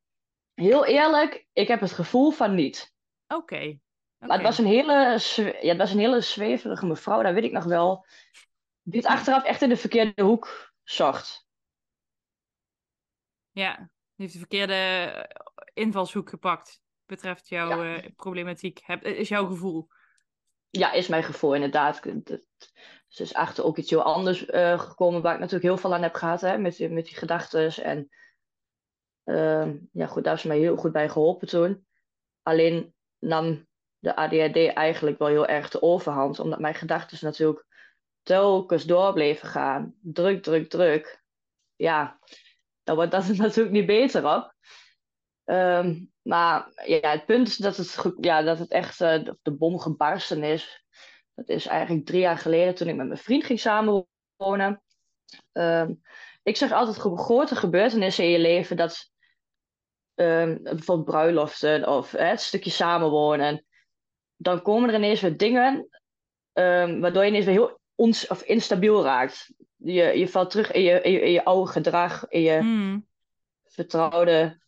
Heel 0.55 0.87
eerlijk, 0.87 1.47
ik 1.53 1.69
heb 1.69 1.81
het 1.81 1.93
gevoel 1.93 2.31
van 2.31 2.55
niet. 2.55 2.93
Oké. 3.27 3.79
Maar 4.19 4.37
het 4.37 4.43
was, 4.43 4.59
een 4.59 4.67
hele, 4.67 5.21
ja, 5.61 5.69
het 5.69 5.77
was 5.77 5.93
een 5.93 5.99
hele 5.99 6.21
zweverige 6.21 6.87
mevrouw, 6.87 7.23
dat 7.23 7.35
weet 7.35 7.45
ik 7.45 7.53
nog 7.53 7.65
wel. 7.65 8.07
Die 8.83 9.01
het 9.01 9.11
achteraf 9.11 9.45
echt 9.45 9.63
in 9.63 9.69
de 9.69 9.77
verkeerde 9.77 10.23
hoek 10.23 10.68
zocht. 10.91 11.47
Ja, 13.51 13.77
die 13.77 13.87
heeft 14.17 14.33
de 14.33 14.39
verkeerde 14.39 14.75
eh, 14.75 15.25
invalshoek 15.85 16.29
gepakt. 16.29 16.81
Betreft 17.07 17.49
jouw 17.49 17.83
ja. 17.83 18.03
uh, 18.03 18.09
problematiek. 18.17 18.81
Heb, 18.83 19.05
is 19.05 19.29
jouw 19.29 19.47
gevoel? 19.47 19.89
Ja, 20.71 20.93
is 20.93 21.09
mijn 21.09 21.23
gevoel 21.23 21.55
inderdaad. 21.55 22.01
Ze 23.07 23.23
is 23.23 23.35
achter 23.35 23.65
ook 23.65 23.77
iets 23.77 23.91
heel 23.91 24.03
anders 24.03 24.47
uh, 24.47 24.81
gekomen 24.81 25.23
waar 25.23 25.35
ik 25.35 25.39
natuurlijk 25.39 25.67
heel 25.67 25.77
veel 25.77 25.95
aan 25.95 26.03
heb 26.03 26.15
gehad. 26.15 26.41
Hè, 26.41 26.59
met, 26.59 26.91
met 26.91 27.05
die 27.05 27.17
gedachten. 27.17 27.73
En 27.73 28.09
uh, 29.25 29.75
ja, 29.93 30.07
goed, 30.07 30.25
daar 30.25 30.35
is 30.35 30.43
mij 30.43 30.59
heel 30.59 30.77
goed 30.77 30.93
bij 30.93 31.09
geholpen 31.09 31.49
toen. 31.49 31.87
Alleen 32.43 32.95
nam 33.19 33.67
de 33.99 34.17
ADHD 34.17 34.57
eigenlijk 34.57 35.19
wel 35.19 35.29
heel 35.29 35.47
erg 35.47 35.71
de 35.71 35.83
overhand. 35.83 36.39
Omdat 36.39 36.59
mijn 36.59 36.75
gedachten 36.75 37.19
natuurlijk 37.21 37.68
telkens 38.29 38.85
door 38.85 39.13
bleven 39.13 39.49
gaan. 39.49 39.95
Druk, 40.01 40.43
druk, 40.43 40.69
druk. 40.69 41.23
Ja, 41.77 42.19
dan 42.83 42.97
wordt 42.97 43.11
dat 43.11 43.29
natuurlijk 43.37 43.75
niet 43.75 43.87
beter 43.87 44.37
op. 44.37 44.55
Um, 45.45 46.13
maar 46.23 46.73
ja, 46.85 47.11
het 47.11 47.27
punt 47.27 47.49
is 47.49 47.57
dat 47.57 47.77
het, 47.77 48.15
ja, 48.21 48.43
dat 48.43 48.59
het 48.59 48.71
echt 48.71 49.01
uh, 49.01 49.25
de 49.43 49.53
bom 49.53 49.79
gebarsten 49.79 50.43
is. 50.43 50.85
Dat 51.35 51.49
is 51.49 51.67
eigenlijk 51.67 52.07
drie 52.07 52.21
jaar 52.21 52.39
geleden 52.39 52.75
toen 52.75 52.89
ik 52.89 52.97
met 52.97 53.07
mijn 53.07 53.19
vriend 53.19 53.45
ging 53.45 53.61
samenwonen. 53.61 54.83
Um, 55.53 56.03
ik 56.43 56.57
zeg 56.57 56.73
altijd 56.73 56.97
grote 56.97 57.57
gebeurtenissen 57.57 58.25
in 58.25 58.31
je 58.31 58.39
leven. 58.39 58.77
Dat 58.77 59.11
um, 60.15 60.63
bijvoorbeeld 60.63 61.05
bruiloften 61.05 61.89
of 61.89 62.11
hè, 62.11 62.25
het 62.25 62.41
stukje 62.41 62.71
samenwonen 62.71 63.67
dan 64.37 64.63
komen 64.63 64.89
er 64.89 64.95
ineens 64.95 65.21
weer 65.21 65.37
dingen 65.37 65.89
waardoor 67.01 67.23
je 67.23 67.29
ineens 67.29 67.45
weer 67.45 67.55
heel 67.55 67.78
ons, 67.99 68.27
of 68.27 68.43
instabiel 68.43 69.03
raakt. 69.03 69.53
Je, 69.77 70.03
je 70.03 70.29
valt 70.29 70.51
terug 70.51 70.73
in 70.73 70.83
je, 70.83 71.01
in 71.01 71.13
je, 71.13 71.21
in 71.21 71.31
je 71.31 71.45
oude 71.45 71.71
gedrag, 71.71 72.29
in 72.29 72.41
je 72.41 72.61
mm. 72.61 73.07
vertrouwde. 73.65 74.61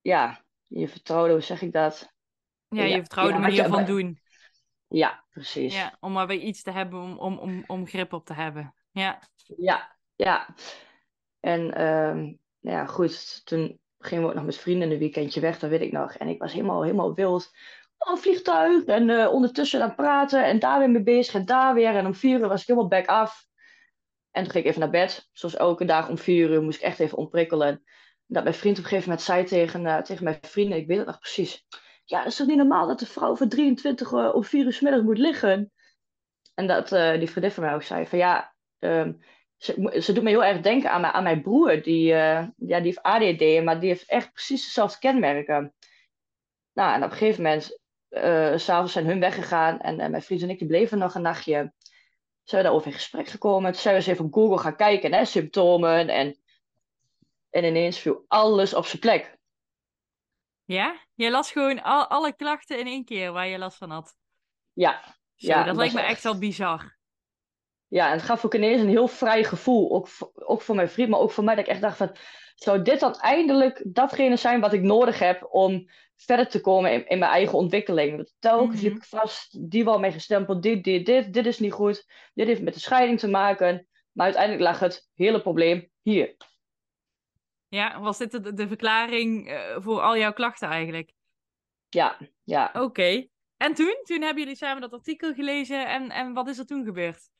Ja, 0.00 0.44
je 0.66 0.88
vertrouwde, 0.88 1.32
hoe 1.32 1.40
zeg 1.40 1.62
ik 1.62 1.72
dat? 1.72 2.12
Ja, 2.68 2.82
je 2.82 2.98
vertrouwde 2.98 3.32
ja, 3.32 3.38
manier 3.38 3.68
van 3.68 3.84
doen. 3.84 4.20
Ja, 4.88 5.24
precies. 5.30 5.74
Ja, 5.74 5.96
om 6.00 6.12
maar 6.12 6.26
weer 6.26 6.40
iets 6.40 6.62
te 6.62 6.70
hebben 6.70 7.00
om, 7.00 7.18
om, 7.18 7.38
om, 7.38 7.64
om 7.66 7.86
grip 7.86 8.12
op 8.12 8.24
te 8.24 8.34
hebben. 8.34 8.74
Ja, 8.90 9.22
ja. 9.56 9.96
ja. 10.16 10.54
En 11.40 11.86
um, 11.86 12.38
ja, 12.58 12.86
goed, 12.86 13.46
toen 13.46 13.80
gingen 13.98 14.24
we 14.24 14.30
ook 14.30 14.36
nog 14.36 14.44
met 14.44 14.58
vrienden 14.58 14.90
een 14.90 14.98
weekendje 14.98 15.40
weg, 15.40 15.58
dat 15.58 15.70
weet 15.70 15.80
ik 15.80 15.92
nog. 15.92 16.14
En 16.14 16.28
ik 16.28 16.38
was 16.38 16.52
helemaal, 16.52 16.82
helemaal 16.82 17.14
wild. 17.14 17.50
Een 17.98 18.18
vliegtuig. 18.18 18.84
En 18.84 19.08
uh, 19.08 19.32
ondertussen 19.32 19.82
aan 19.82 19.94
praten. 19.94 20.44
En 20.44 20.58
daar 20.58 20.78
weer 20.78 20.90
mee 20.90 21.02
bezig. 21.02 21.34
En 21.34 21.44
daar 21.44 21.74
weer. 21.74 21.94
En 21.94 22.06
om 22.06 22.14
vier 22.14 22.40
uur 22.40 22.48
was 22.48 22.60
ik 22.60 22.66
helemaal 22.66 22.88
back 22.88 23.06
af. 23.06 23.46
En 24.30 24.42
toen 24.42 24.52
ging 24.52 24.64
ik 24.64 24.70
even 24.70 24.80
naar 24.80 24.90
bed. 24.90 25.28
Zoals 25.32 25.56
elke 25.56 25.84
dag 25.84 26.08
om 26.08 26.18
vier 26.18 26.50
uur 26.50 26.62
moest 26.62 26.78
ik 26.78 26.84
echt 26.84 26.98
even 26.98 27.18
ontprikkelen. 27.18 27.82
Dat 28.26 28.42
mijn 28.42 28.54
vriend 28.54 28.78
op 28.78 28.82
een 28.82 28.88
gegeven 28.88 29.08
moment 29.08 29.26
zei 29.26 29.44
tegen, 29.44 29.84
uh, 29.84 29.98
tegen 29.98 30.24
mijn 30.24 30.38
vrienden. 30.40 30.78
Ik 30.78 30.86
weet 30.86 30.98
het 30.98 31.06
nog 31.06 31.18
precies. 31.18 31.66
Ja, 32.04 32.24
is 32.24 32.36
toch 32.36 32.46
niet 32.46 32.56
normaal 32.56 32.86
dat 32.86 32.98
de 32.98 33.06
vrouw 33.06 33.36
voor 33.36 33.48
23 33.48 34.12
uh, 34.12 34.34
om 34.34 34.44
vier 34.44 34.64
uur 34.64 34.72
s 34.72 34.80
middag 34.80 35.02
moet 35.02 35.18
liggen? 35.18 35.72
En 36.54 36.66
dat 36.66 36.88
die 36.88 37.30
vriendin 37.30 37.50
van 37.50 37.64
mij 37.64 37.74
ook 37.74 37.82
zei 37.82 38.06
van 38.06 38.18
ja... 38.18 38.54
Um, 38.78 39.20
ze, 39.56 40.12
doet 40.12 40.22
me 40.22 40.28
heel 40.28 40.44
erg 40.44 40.60
denken 40.60 40.90
aan 40.90 41.04
aan 41.04 41.22
mijn 41.22 41.42
broer. 41.42 41.82
Die, 41.82 42.06
ja, 42.06 42.52
die 42.56 42.76
heeft 42.76 43.02
ADD, 43.02 43.64
maar 43.64 43.80
die 43.80 43.88
heeft 43.88 44.08
echt 44.08 44.32
precies 44.32 44.64
dezelfde 44.64 44.98
kenmerken. 44.98 45.74
Nou, 46.72 46.94
en 46.94 47.04
op 47.04 47.10
een 47.10 47.16
gegeven 47.16 47.42
moment, 47.42 47.78
uh, 48.10 48.56
s'avonds 48.56 48.92
zijn 48.92 49.06
hun 49.06 49.20
weggegaan. 49.20 49.80
En, 49.80 49.96
mijn 49.96 50.22
vriend 50.22 50.42
en 50.42 50.50
ik 50.50 50.58
die 50.58 50.68
bleven 50.68 50.98
nog 50.98 51.14
een 51.14 51.22
nachtje. 51.22 51.72
Zijn 52.42 52.62
we 52.62 52.68
daarover 52.68 52.86
in 52.86 52.92
gesprek 52.92 53.28
gekomen. 53.28 53.72
Toen 53.72 53.80
zijn 53.80 53.94
we 53.94 54.00
eens 54.00 54.10
even 54.10 54.24
op 54.24 54.32
Google 54.32 54.58
gaan 54.58 54.76
kijken, 54.76 55.12
hè, 55.12 55.24
symptomen. 55.24 56.08
En, 56.08 56.38
en 57.50 57.64
ineens 57.64 57.98
viel 57.98 58.24
alles 58.28 58.74
op 58.74 58.86
zijn 58.86 59.00
plek. 59.00 59.38
Ja? 60.64 61.06
Je 61.14 61.30
las 61.30 61.52
gewoon 61.52 61.82
al, 61.82 62.06
alle 62.06 62.34
klachten 62.34 62.78
in 62.78 62.86
één 62.86 63.04
keer 63.04 63.32
waar 63.32 63.46
je 63.46 63.58
last 63.58 63.76
van 63.76 63.90
had? 63.90 64.16
Ja. 64.72 65.02
Zo, 65.34 65.46
ja 65.46 65.64
dat 65.64 65.76
lijkt 65.76 65.94
me 65.94 66.00
echt 66.00 66.22
wel 66.22 66.38
bizar 66.38 66.97
ja, 67.88 68.06
en 68.06 68.12
het 68.12 68.22
gaf 68.22 68.44
ook 68.44 68.54
ineens 68.54 68.80
een 68.80 68.88
heel 68.88 69.08
vrij 69.08 69.44
gevoel. 69.44 69.92
Ook, 69.92 70.08
ook 70.34 70.62
voor 70.62 70.74
mijn 70.74 70.88
vriend, 70.88 71.08
maar 71.08 71.20
ook 71.20 71.30
voor 71.30 71.44
mij. 71.44 71.54
Dat 71.54 71.64
ik 71.64 71.70
echt 71.70 71.80
dacht 71.80 71.96
van, 71.96 72.16
zou 72.54 72.82
dit 72.82 73.00
dan 73.00 73.14
eindelijk 73.14 73.82
datgene 73.86 74.36
zijn 74.36 74.60
wat 74.60 74.72
ik 74.72 74.82
nodig 74.82 75.18
heb 75.18 75.46
om 75.50 75.90
verder 76.16 76.48
te 76.48 76.60
komen 76.60 76.92
in, 76.92 77.06
in 77.06 77.18
mijn 77.18 77.30
eigen 77.30 77.58
ontwikkeling? 77.58 78.30
Telkens 78.38 78.80
mm 78.80 78.88
liep 78.88 78.96
ik 78.96 79.04
vast, 79.04 79.70
die 79.70 79.84
wel 79.84 79.98
mee 79.98 80.12
gestempeld, 80.12 80.62
dit, 80.62 80.84
dit, 80.84 81.06
dit, 81.06 81.32
dit 81.32 81.46
is 81.46 81.58
niet 81.58 81.72
goed. 81.72 82.06
Dit 82.34 82.46
heeft 82.46 82.62
met 82.62 82.74
de 82.74 82.80
scheiding 82.80 83.18
te 83.18 83.28
maken. 83.28 83.88
Maar 84.12 84.26
uiteindelijk 84.26 84.64
lag 84.64 84.78
het 84.78 85.10
hele 85.14 85.42
probleem 85.42 85.90
hier. 86.02 86.36
Ja, 87.68 88.00
was 88.00 88.18
dit 88.18 88.30
de, 88.30 88.52
de 88.52 88.68
verklaring 88.68 89.50
uh, 89.50 89.76
voor 89.78 90.00
al 90.00 90.16
jouw 90.16 90.32
klachten 90.32 90.68
eigenlijk? 90.68 91.12
Ja, 91.88 92.18
ja. 92.44 92.70
Oké. 92.72 93.26
En 93.56 93.74
toen? 93.74 93.96
Toen 94.02 94.22
hebben 94.22 94.42
jullie 94.42 94.56
samen 94.56 94.80
dat 94.80 94.92
artikel 94.92 95.34
gelezen 95.34 95.86
en, 95.86 96.10
en 96.10 96.32
wat 96.32 96.48
is 96.48 96.58
er 96.58 96.66
toen 96.66 96.84
gebeurd? 96.84 97.30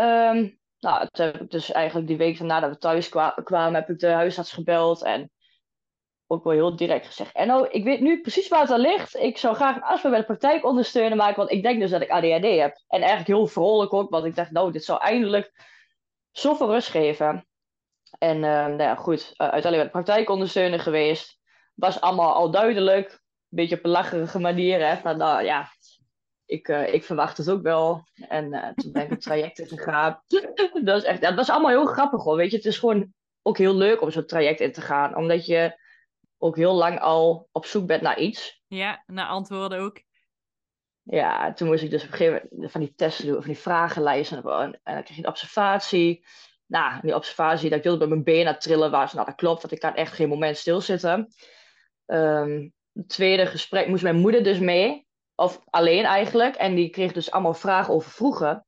Um, 0.00 0.58
nou, 0.78 1.08
toen 1.10 1.26
heb 1.26 1.40
ik 1.40 1.50
dus 1.50 1.72
eigenlijk 1.72 2.06
die 2.06 2.16
week 2.16 2.40
nadat 2.40 2.70
we 2.70 2.78
thuis 2.78 3.08
kwamen, 3.44 3.74
heb 3.74 3.90
ik 3.90 3.98
de 3.98 4.06
huisarts 4.06 4.52
gebeld 4.52 5.02
en 5.02 5.30
ook 6.26 6.44
wel 6.44 6.52
heel 6.52 6.76
direct 6.76 7.06
gezegd. 7.06 7.34
En 7.34 7.46
nou, 7.46 7.68
ik 7.68 7.84
weet 7.84 8.00
nu 8.00 8.20
precies 8.20 8.48
waar 8.48 8.60
het 8.60 8.70
aan 8.70 8.80
ligt. 8.80 9.16
Ik 9.16 9.38
zou 9.38 9.54
graag 9.54 9.76
een 9.76 9.82
afspraak 9.82 10.12
bij 10.12 10.20
de 10.20 10.26
praktijk 10.26 10.64
ondersteunen 10.64 11.16
maken, 11.16 11.36
want 11.36 11.50
ik 11.50 11.62
denk 11.62 11.80
dus 11.80 11.90
dat 11.90 12.00
ik 12.00 12.10
ADHD 12.10 12.58
heb. 12.58 12.82
En 12.88 13.00
eigenlijk 13.00 13.26
heel 13.26 13.46
vrolijk 13.46 13.92
ook, 13.92 14.10
want 14.10 14.24
ik 14.24 14.34
dacht, 14.34 14.50
nou, 14.50 14.72
dit 14.72 14.84
zou 14.84 15.00
eindelijk 15.00 15.52
zoveel 16.30 16.70
rust 16.70 16.88
geven. 16.88 17.46
En 18.18 18.36
uh, 18.36 18.42
nou 18.42 18.82
ja, 18.82 18.94
goed, 18.94 19.20
uh, 19.20 19.48
uiteindelijk 19.48 19.74
bij 19.74 19.84
de 19.84 19.90
praktijkondersteuner 19.90 20.80
geweest. 20.80 21.38
Was 21.74 22.00
allemaal 22.00 22.34
al 22.34 22.50
duidelijk. 22.50 23.10
Een 23.10 23.18
beetje 23.56 23.76
op 23.76 23.84
een 23.84 23.90
lacherige 23.90 24.38
manier. 24.38 24.86
Hè? 24.86 25.00
Maar 25.02 25.16
nou 25.16 25.44
ja, 25.44 25.68
ik, 26.50 26.68
uh, 26.68 26.94
ik 26.94 27.04
verwacht 27.04 27.36
het 27.36 27.50
ook 27.50 27.62
wel. 27.62 28.04
En 28.28 28.52
uh, 28.52 28.68
toen 28.68 28.92
ben 28.92 29.02
ik 29.02 29.10
het 29.10 29.20
traject 29.20 29.62
gegaan. 29.68 30.22
dat 30.84 31.02
is 31.02 31.04
echt, 31.04 31.26
het 31.26 31.34
was 31.34 31.50
allemaal 31.50 31.70
heel 31.70 31.86
grappig 31.86 32.22
hoor. 32.22 32.36
Weet 32.36 32.50
je, 32.50 32.56
het 32.56 32.66
is 32.66 32.78
gewoon 32.78 33.12
ook 33.42 33.58
heel 33.58 33.74
leuk 33.74 34.00
om 34.00 34.10
zo'n 34.10 34.26
traject 34.26 34.60
in 34.60 34.72
te 34.72 34.80
gaan. 34.80 35.16
Omdat 35.16 35.46
je 35.46 35.80
ook 36.38 36.56
heel 36.56 36.74
lang 36.74 37.00
al 37.00 37.48
op 37.52 37.66
zoek 37.66 37.86
bent 37.86 38.02
naar 38.02 38.18
iets. 38.18 38.62
Ja, 38.66 39.02
naar 39.06 39.26
antwoorden 39.26 39.78
ook. 39.78 40.02
Ja, 41.02 41.52
toen 41.52 41.68
moest 41.68 41.82
ik 41.82 41.90
dus 41.90 42.04
op 42.04 42.10
een 42.10 42.16
gegeven 42.16 42.48
moment 42.50 42.70
van 42.70 42.80
die 42.80 42.94
testen 42.94 43.26
doen, 43.26 43.36
van 43.36 43.52
die 43.52 43.58
vragenlijsten. 43.58 44.36
En 44.36 44.80
dan 44.82 45.02
kreeg 45.02 45.16
je 45.16 45.22
een 45.22 45.28
observatie. 45.28 46.26
Nou, 46.66 47.00
die 47.00 47.14
observatie 47.14 47.68
dat 47.68 47.78
ik 47.78 47.84
wilde 47.84 47.98
bij 47.98 48.08
mijn 48.08 48.24
benen 48.24 48.58
trillen 48.58 48.90
was. 48.90 49.12
Nou, 49.12 49.26
dat 49.26 49.34
klopt, 49.34 49.60
want 49.60 49.72
ik 49.72 49.80
kan 49.80 49.94
echt 49.94 50.12
geen 50.12 50.28
moment 50.28 50.56
stilzitten. 50.56 51.28
Um, 52.06 52.72
het 52.92 53.08
tweede 53.08 53.46
gesprek 53.46 53.86
moest 53.88 54.02
mijn 54.02 54.16
moeder 54.16 54.42
dus 54.42 54.58
mee. 54.58 55.08
Of 55.40 55.60
alleen 55.70 56.04
eigenlijk. 56.04 56.56
En 56.56 56.74
die 56.74 56.90
kreeg 56.90 57.12
dus 57.12 57.30
allemaal 57.30 57.54
vragen 57.54 57.94
over 57.94 58.10
vroeger. 58.10 58.64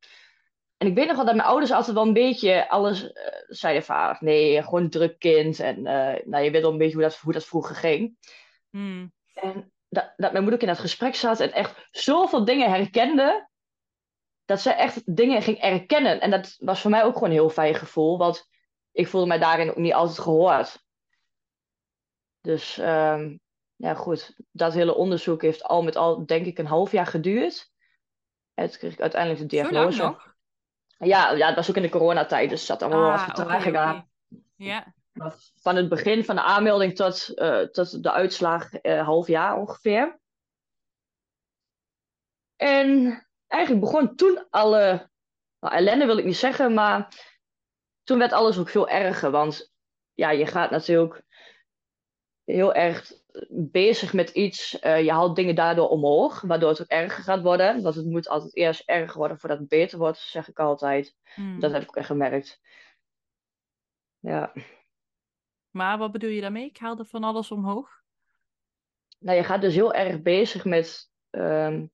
En 0.77 0.87
ik 0.87 0.95
weet 0.95 1.07
nog 1.07 1.17
wel 1.17 1.25
dat 1.25 1.35
mijn 1.35 1.49
ouders 1.49 1.71
altijd 1.71 1.97
wel 1.97 2.07
een 2.07 2.13
beetje 2.13 2.69
alles 2.69 3.03
uh, 3.03 3.11
zeiden 3.47 3.83
van... 3.83 4.17
Nee, 4.21 4.63
gewoon 4.63 4.89
druk 4.89 5.19
kind. 5.19 5.61
En 5.61 5.79
uh, 5.79 6.25
nou, 6.25 6.45
je 6.45 6.51
weet 6.51 6.63
wel 6.63 6.71
een 6.71 6.79
beetje 6.79 6.95
hoe 6.95 7.03
dat, 7.03 7.17
hoe 7.17 7.33
dat 7.33 7.45
vroeger 7.45 7.77
ging. 7.77 8.17
Hmm. 8.71 9.13
En 9.35 9.73
dat, 9.89 10.13
dat 10.17 10.33
mijn 10.33 10.45
moeder 10.45 10.55
ook 10.55 10.61
in 10.61 10.75
dat 10.75 10.79
gesprek 10.79 11.15
zat 11.15 11.41
en 11.41 11.53
echt 11.53 11.89
zoveel 11.91 12.45
dingen 12.45 12.71
herkende. 12.71 13.49
Dat 14.45 14.61
ze 14.61 14.71
echt 14.71 15.17
dingen 15.17 15.43
ging 15.43 15.59
erkennen. 15.59 16.21
En 16.21 16.31
dat 16.31 16.57
was 16.59 16.81
voor 16.81 16.91
mij 16.91 17.05
ook 17.05 17.15
gewoon 17.15 17.29
een 17.29 17.35
heel 17.35 17.51
fijn 17.51 17.75
gevoel. 17.75 18.19
Want 18.19 18.49
ik 18.93 19.09
voelde 19.09 19.27
mij 19.27 19.39
daarin 19.39 19.71
ook 19.71 19.77
niet 19.77 19.93
altijd 19.93 20.19
gehoord. 20.19 20.85
Dus 22.41 22.79
um, 22.79 23.41
ja, 23.83 23.95
goed, 23.95 24.35
dat 24.51 24.73
hele 24.73 24.95
onderzoek 24.95 25.43
heeft 25.43 25.63
al 25.63 25.83
met 25.83 25.97
al, 25.97 26.27
denk 26.27 26.47
ik, 26.47 26.59
een 26.59 26.67
half 26.67 26.93
jaar 26.93 27.07
geduurd. 27.07 27.71
En 28.55 28.69
toen 28.71 28.79
kreeg 28.79 28.93
ik 28.93 29.01
uiteindelijk 29.01 29.41
de 29.41 29.47
diagnose. 29.47 30.03
nog? 30.03 30.35
Ja, 30.99 31.31
ja, 31.31 31.47
dat 31.47 31.57
was 31.57 31.71
ook 31.71 31.77
in 31.77 31.83
de 31.83 31.89
coronatijd, 31.89 32.51
dus 32.51 32.67
dat 32.67 32.83
allemaal 32.83 33.11
ah, 33.11 33.27
wat 33.27 33.37
vertraging 33.37 33.77
okay, 33.77 34.07
Ja. 34.57 34.95
Van 35.55 35.77
het 35.77 35.89
begin 35.89 36.25
van 36.25 36.35
de 36.35 36.43
aanmelding 36.43 36.95
tot, 36.95 37.33
uh, 37.35 37.61
tot 37.61 38.03
de 38.03 38.13
uitslag 38.13 38.83
uh, 38.83 39.05
half 39.05 39.27
jaar 39.27 39.57
ongeveer. 39.57 40.21
En 42.57 43.27
eigenlijk 43.47 43.85
begon 43.85 44.17
toen 44.17 44.47
alle, 44.51 45.11
nou, 45.61 45.75
ellende 45.75 46.07
wil 46.07 46.19
ik 46.19 46.25
niet 46.25 46.37
zeggen, 46.37 46.75
maar 46.75 47.09
toen 48.03 48.19
werd 48.19 48.33
alles 48.33 48.59
ook 48.59 48.69
veel 48.69 48.89
erger. 48.89 49.31
Want 49.31 49.73
ja, 50.13 50.31
je 50.31 50.47
gaat 50.47 50.71
natuurlijk 50.71 51.23
heel 52.45 52.75
erg 52.75 53.21
bezig 53.51 54.13
met 54.13 54.31
iets. 54.31 54.79
Uh, 54.83 55.03
je 55.03 55.11
haalt 55.11 55.37
dingen 55.37 55.55
daardoor 55.55 55.89
omhoog, 55.89 56.41
waardoor 56.41 56.69
het 56.69 56.81
ook 56.81 56.87
erger 56.87 57.23
gaat 57.23 57.43
worden. 57.43 57.83
Want 57.83 57.95
het 57.95 58.07
moet 58.07 58.29
altijd 58.29 58.57
eerst 58.57 58.83
erger 58.87 59.19
worden 59.19 59.39
voordat 59.39 59.59
het 59.59 59.69
beter 59.69 59.99
wordt, 59.99 60.19
zeg 60.19 60.49
ik 60.49 60.59
altijd. 60.59 61.17
Hmm. 61.35 61.61
Dat 61.61 61.73
heb 61.73 61.83
ik 61.83 61.89
ook 61.89 61.97
echt 61.97 62.07
gemerkt. 62.07 62.61
Ja. 64.19 64.53
Maar 65.71 65.99
wat 65.99 66.13
bedoel 66.13 66.31
je 66.31 66.41
daarmee? 66.41 66.67
Ik 66.67 66.79
haalde 66.79 67.05
van 67.05 67.25
alles 67.25 67.51
omhoog. 67.51 68.01
Nou, 69.19 69.37
je 69.37 69.45
gaat 69.45 69.61
dus 69.61 69.75
heel 69.75 69.95
erg 69.95 70.23
bezig 70.23 70.65
met 70.65 71.11
um, 71.31 71.91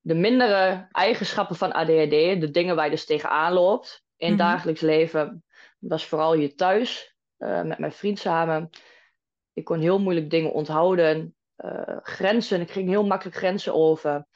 de 0.00 0.14
mindere 0.14 0.88
eigenschappen 0.92 1.56
van 1.56 1.72
ADHD, 1.72 2.40
de 2.40 2.50
dingen 2.50 2.76
waar 2.76 2.84
je 2.84 2.90
dus 2.90 3.06
tegenaan 3.06 3.52
loopt 3.52 4.04
in 4.16 4.28
mhm. 4.28 4.38
dagelijks 4.38 4.80
leven. 4.80 5.44
Dat 5.78 5.90
was 5.90 6.06
vooral 6.06 6.34
je 6.34 6.54
thuis, 6.54 7.16
uh, 7.38 7.62
met 7.62 7.78
mijn 7.78 7.92
vriend 7.92 8.18
samen. 8.18 8.70
Ik 9.58 9.64
kon 9.64 9.80
heel 9.80 9.98
moeilijk 9.98 10.30
dingen 10.30 10.52
onthouden. 10.52 11.36
Uh, 11.56 11.96
grenzen, 12.02 12.60
ik 12.60 12.70
ging 12.70 12.88
heel 12.88 13.06
makkelijk 13.06 13.36
grenzen 13.36 13.74
over. 13.74 14.26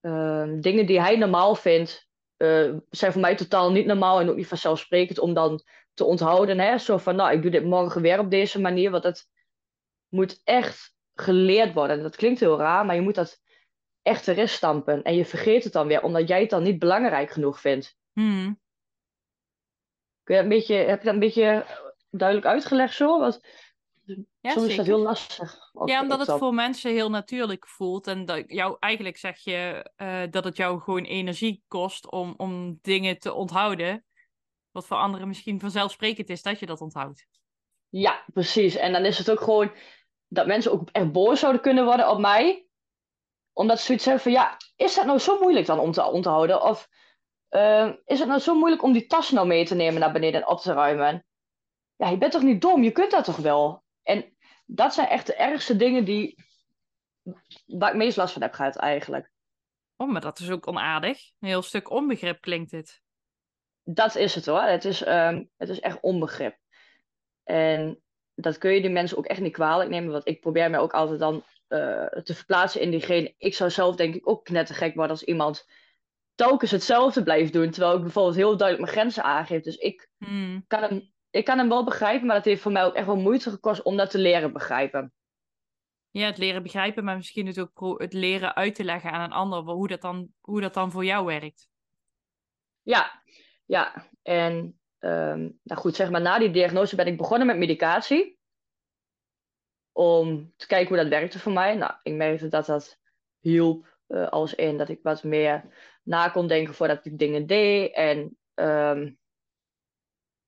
Uh, 0.00 0.52
dingen 0.60 0.86
die 0.86 1.00
hij 1.00 1.16
normaal 1.16 1.54
vindt, 1.54 2.08
uh, 2.36 2.74
zijn 2.90 3.12
voor 3.12 3.20
mij 3.20 3.36
totaal 3.36 3.72
niet 3.72 3.86
normaal 3.86 4.20
en 4.20 4.28
ook 4.28 4.36
niet 4.36 4.46
vanzelfsprekend 4.46 5.18
om 5.18 5.34
dan 5.34 5.62
te 5.92 6.04
onthouden. 6.04 6.58
Hè? 6.58 6.78
Zo 6.78 6.98
van, 6.98 7.16
nou, 7.16 7.32
ik 7.32 7.42
doe 7.42 7.50
dit 7.50 7.64
morgen 7.64 8.02
weer 8.02 8.18
op 8.18 8.30
deze 8.30 8.60
manier, 8.60 8.90
want 8.90 9.04
het 9.04 9.28
moet 10.08 10.40
echt 10.44 10.94
geleerd 11.14 11.74
worden. 11.74 12.02
Dat 12.02 12.16
klinkt 12.16 12.40
heel 12.40 12.58
raar, 12.58 12.86
maar 12.86 12.94
je 12.94 13.00
moet 13.00 13.14
dat 13.14 13.40
echt 14.02 14.28
erin 14.28 14.48
stampen. 14.48 15.02
En 15.02 15.14
je 15.14 15.24
vergeet 15.24 15.64
het 15.64 15.72
dan 15.72 15.86
weer, 15.86 16.02
omdat 16.02 16.28
jij 16.28 16.40
het 16.40 16.50
dan 16.50 16.62
niet 16.62 16.78
belangrijk 16.78 17.30
genoeg 17.30 17.60
vindt. 17.60 17.96
Hmm. 18.12 18.60
Kun 20.22 20.36
je 20.36 20.42
een 20.42 20.48
beetje, 20.48 20.74
heb 20.74 20.98
je 20.98 21.04
dat 21.04 21.14
een 21.14 21.20
beetje 21.20 21.64
duidelijk 22.10 22.48
uitgelegd 22.48 22.94
zo? 22.94 23.18
Want 23.18 23.40
ja, 24.40 24.50
soms 24.50 24.66
is 24.66 24.76
dat 24.76 24.86
heel 24.86 24.98
lastig. 24.98 25.70
Ja, 25.84 26.00
omdat 26.00 26.26
het 26.26 26.38
voor 26.38 26.54
mensen 26.54 26.90
heel 26.90 27.10
natuurlijk 27.10 27.68
voelt. 27.68 28.06
En 28.06 28.24
dat 28.24 28.44
jou, 28.46 28.76
eigenlijk 28.80 29.16
zeg 29.16 29.38
je 29.38 29.90
uh, 29.96 30.22
dat 30.30 30.44
het 30.44 30.56
jou 30.56 30.80
gewoon 30.80 31.04
energie 31.04 31.64
kost 31.68 32.10
om, 32.10 32.34
om 32.36 32.78
dingen 32.82 33.18
te 33.18 33.32
onthouden. 33.32 34.04
Wat 34.70 34.86
voor 34.86 34.96
anderen 34.96 35.28
misschien 35.28 35.60
vanzelfsprekend 35.60 36.28
is 36.28 36.42
dat 36.42 36.58
je 36.58 36.66
dat 36.66 36.80
onthoudt. 36.80 37.26
Ja, 37.88 38.24
precies. 38.32 38.76
En 38.76 38.92
dan 38.92 39.04
is 39.04 39.18
het 39.18 39.30
ook 39.30 39.40
gewoon 39.40 39.72
dat 40.28 40.46
mensen 40.46 40.72
ook 40.72 40.88
echt 40.92 41.12
boos 41.12 41.40
zouden 41.40 41.62
kunnen 41.62 41.84
worden 41.84 42.10
op 42.10 42.18
mij. 42.18 42.66
Omdat 43.52 43.78
ze 43.78 43.84
zoiets 43.84 44.04
hebben 44.04 44.22
van, 44.22 44.32
ja, 44.32 44.56
is 44.76 44.94
dat 44.94 45.06
nou 45.06 45.18
zo 45.18 45.38
moeilijk 45.40 45.66
dan 45.66 45.78
om 45.78 45.92
te 45.92 46.04
onthouden? 46.04 46.62
Of 46.62 46.88
uh, 47.50 47.92
is 48.04 48.18
het 48.18 48.28
nou 48.28 48.40
zo 48.40 48.54
moeilijk 48.54 48.82
om 48.82 48.92
die 48.92 49.06
tas 49.06 49.30
nou 49.30 49.46
mee 49.46 49.64
te 49.64 49.74
nemen 49.74 50.00
naar 50.00 50.12
beneden 50.12 50.40
en 50.40 50.48
op 50.48 50.60
te 50.60 50.72
ruimen? 50.72 51.26
Ja, 51.96 52.08
je 52.08 52.18
bent 52.18 52.32
toch 52.32 52.42
niet 52.42 52.60
dom? 52.60 52.82
Je 52.82 52.90
kunt 52.90 53.10
dat 53.10 53.24
toch 53.24 53.36
wel? 53.36 53.83
En 54.04 54.36
dat 54.66 54.94
zijn 54.94 55.08
echt 55.08 55.26
de 55.26 55.34
ergste 55.34 55.76
dingen 55.76 56.04
die, 56.04 56.44
waar 57.66 57.90
ik 57.90 57.96
meest 57.96 58.16
last 58.16 58.32
van 58.32 58.42
heb 58.42 58.52
gehad 58.52 58.76
eigenlijk. 58.76 59.30
Oh, 59.96 60.10
maar 60.10 60.20
dat 60.20 60.38
is 60.38 60.50
ook 60.50 60.66
onaardig. 60.66 61.18
Een 61.40 61.48
heel 61.48 61.62
stuk 61.62 61.90
onbegrip 61.90 62.40
klinkt 62.40 62.70
dit. 62.70 63.02
Dat 63.82 64.14
is 64.14 64.34
het 64.34 64.46
hoor. 64.46 64.62
Het 64.62 64.84
is, 64.84 65.06
um, 65.06 65.50
het 65.56 65.68
is 65.68 65.80
echt 65.80 66.00
onbegrip. 66.00 66.56
En 67.44 68.02
dat 68.34 68.58
kun 68.58 68.70
je 68.70 68.80
die 68.80 68.90
mensen 68.90 69.18
ook 69.18 69.26
echt 69.26 69.40
niet 69.40 69.52
kwalijk 69.52 69.90
nemen. 69.90 70.12
Want 70.12 70.28
ik 70.28 70.40
probeer 70.40 70.70
me 70.70 70.78
ook 70.78 70.92
altijd 70.92 71.18
dan 71.18 71.44
uh, 71.68 72.06
te 72.06 72.34
verplaatsen 72.34 72.80
in 72.80 72.90
diegene. 72.90 73.34
Ik 73.38 73.54
zou 73.54 73.70
zelf 73.70 73.96
denk 73.96 74.14
ik 74.14 74.28
ook 74.28 74.44
knettergek 74.44 74.94
worden 74.94 75.12
als 75.12 75.24
iemand 75.24 75.66
telkens 76.34 76.70
hetzelfde 76.70 77.22
blijft 77.22 77.52
doen. 77.52 77.70
Terwijl 77.70 77.96
ik 77.96 78.02
bijvoorbeeld 78.02 78.36
heel 78.36 78.56
duidelijk 78.56 78.90
mijn 78.90 78.98
grenzen 78.98 79.22
aangeef. 79.22 79.62
Dus 79.62 79.76
ik 79.76 80.08
hmm. 80.18 80.64
kan 80.66 80.82
hem 80.82 81.13
ik 81.34 81.44
kan 81.44 81.58
hem 81.58 81.68
wel 81.68 81.84
begrijpen, 81.84 82.26
maar 82.26 82.36
het 82.36 82.44
heeft 82.44 82.62
voor 82.62 82.72
mij 82.72 82.84
ook 82.84 82.94
echt 82.94 83.06
wel 83.06 83.16
moeite 83.16 83.50
gekost 83.50 83.82
om 83.82 83.96
dat 83.96 84.10
te 84.10 84.18
leren 84.18 84.52
begrijpen. 84.52 85.12
Ja, 86.10 86.26
het 86.26 86.38
leren 86.38 86.62
begrijpen, 86.62 87.04
maar 87.04 87.16
misschien 87.16 87.46
het 87.46 87.60
ook 87.60 88.00
het 88.00 88.12
leren 88.12 88.54
uit 88.54 88.74
te 88.74 88.84
leggen 88.84 89.10
aan 89.10 89.20
een 89.20 89.36
ander, 89.36 89.58
hoe 89.58 89.88
dat 89.88 90.00
dan, 90.00 90.28
hoe 90.40 90.60
dat 90.60 90.74
dan 90.74 90.90
voor 90.90 91.04
jou 91.04 91.26
werkt. 91.26 91.68
Ja, 92.82 93.22
ja. 93.64 94.08
En 94.22 94.80
um, 94.98 95.58
nou 95.62 95.80
goed, 95.80 95.94
zeg 95.94 96.10
maar, 96.10 96.20
na 96.20 96.38
die 96.38 96.50
diagnose 96.50 96.96
ben 96.96 97.06
ik 97.06 97.16
begonnen 97.16 97.46
met 97.46 97.56
medicatie. 97.56 98.38
Om 99.92 100.52
te 100.56 100.66
kijken 100.66 100.88
hoe 100.88 100.96
dat 100.96 101.08
werkte 101.08 101.38
voor 101.38 101.52
mij. 101.52 101.74
Nou, 101.76 101.94
ik 102.02 102.14
merkte 102.14 102.48
dat 102.48 102.66
dat 102.66 102.98
hielp 103.40 103.98
uh, 104.08 104.28
als 104.28 104.54
in 104.54 104.78
dat 104.78 104.88
ik 104.88 105.02
wat 105.02 105.22
meer 105.22 105.64
na 106.02 106.28
kon 106.28 106.46
denken 106.46 106.74
voordat 106.74 107.04
ik 107.04 107.18
dingen 107.18 107.46
deed. 107.46 107.94
En 107.94 108.38
um, 108.54 109.18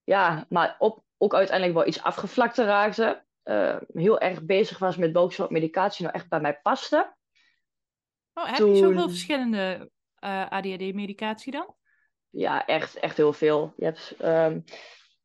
ja, 0.07 0.47
maar 0.49 0.77
op, 0.79 1.03
ook 1.17 1.35
uiteindelijk 1.35 1.79
wel 1.79 1.87
iets 1.87 2.03
afgevlakter 2.03 2.65
raakte. 2.65 3.25
Uh, 3.45 3.77
heel 3.93 4.21
erg 4.21 4.43
bezig 4.43 4.79
was 4.79 4.97
met 4.97 5.13
welke 5.13 5.35
soort 5.35 5.51
medicatie 5.51 6.05
nou 6.05 6.17
echt 6.17 6.29
bij 6.29 6.41
mij 6.41 6.61
paste. 6.63 7.15
Oh, 8.33 8.45
heb 8.47 8.57
je 8.57 8.77
zoveel 8.77 9.09
verschillende 9.09 9.91
uh, 10.25 10.43
eh, 10.43 10.51
ADHD-medicatie 10.51 11.53
dan? 11.53 11.75
Ja, 12.31 12.67
echt, 12.67 12.97
echt 12.97 13.17
heel 13.17 13.33
veel. 13.33 13.73
Je 13.77 13.85
hebt, 13.85 14.15
um, 14.25 14.65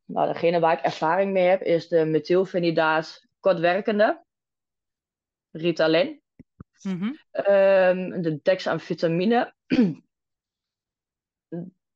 nou, 0.05 0.33
degene 0.33 0.59
waar 0.59 0.77
ik 0.77 0.83
ervaring 0.83 1.31
mee 1.31 1.47
heb 1.47 1.61
is 1.61 1.87
de 1.87 2.05
methylfenidaat 2.05 3.27
kortwerkende. 3.39 4.23
Ritalin. 5.51 6.21
Mm 6.81 6.99
-hmm. 6.99 7.17
um, 7.53 8.21
de 8.21 8.39
dexamfetamine. 8.41 9.53